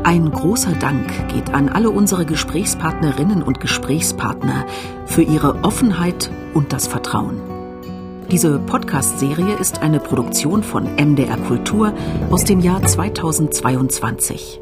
Ein 0.03 0.31
großer 0.31 0.73
Dank 0.79 1.27
geht 1.27 1.53
an 1.53 1.69
alle 1.69 1.91
unsere 1.91 2.25
Gesprächspartnerinnen 2.25 3.43
und 3.43 3.59
Gesprächspartner 3.59 4.65
für 5.05 5.21
ihre 5.21 5.63
Offenheit 5.63 6.31
und 6.55 6.73
das 6.73 6.87
Vertrauen. 6.87 7.52
Diese 8.33 8.57
Podcast-Serie 8.57 9.57
ist 9.57 9.83
eine 9.83 9.99
Produktion 9.99 10.63
von 10.63 10.95
MDR 10.95 11.37
Kultur 11.37 11.93
aus 12.31 12.43
dem 12.43 12.61
Jahr 12.61 12.81
2022. 12.81 14.59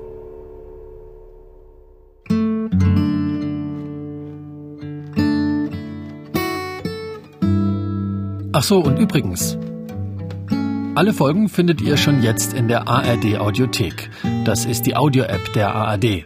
Ach 8.51 8.61
so, 8.61 8.79
und 8.79 8.99
übrigens, 8.99 9.57
alle 10.95 11.13
Folgen 11.13 11.47
findet 11.47 11.79
ihr 11.79 11.95
schon 11.95 12.21
jetzt 12.21 12.53
in 12.53 12.67
der 12.67 12.89
ARD 12.89 13.37
Audiothek. 13.39 14.09
Das 14.43 14.65
ist 14.65 14.85
die 14.85 14.97
Audio-App 14.97 15.53
der 15.53 15.73
ARD. 15.73 16.25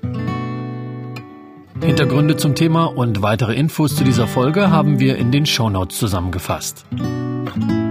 Hintergründe 1.79 2.37
zum 2.37 2.55
Thema 2.55 2.85
und 2.85 3.21
weitere 3.21 3.53
Infos 3.53 3.95
zu 3.95 4.03
dieser 4.03 4.25
Folge 4.25 4.71
haben 4.71 4.99
wir 4.99 5.17
in 5.17 5.31
den 5.31 5.45
Shownotes 5.45 5.99
zusammengefasst. 5.99 6.87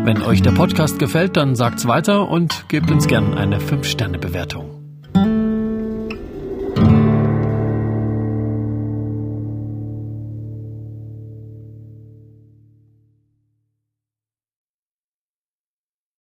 Wenn 0.05 0.21
euch 0.21 0.43
der 0.43 0.51
Podcast 0.51 0.99
gefällt, 0.99 1.39
dann 1.39 1.57
sagt's 1.57 1.89
weiter 1.89 2.29
und 2.29 2.69
gebt 2.69 2.91
uns 2.91 3.07
gern 3.07 3.33
eine 3.39 3.59
5-Sterne-Bewertung. 3.59 4.84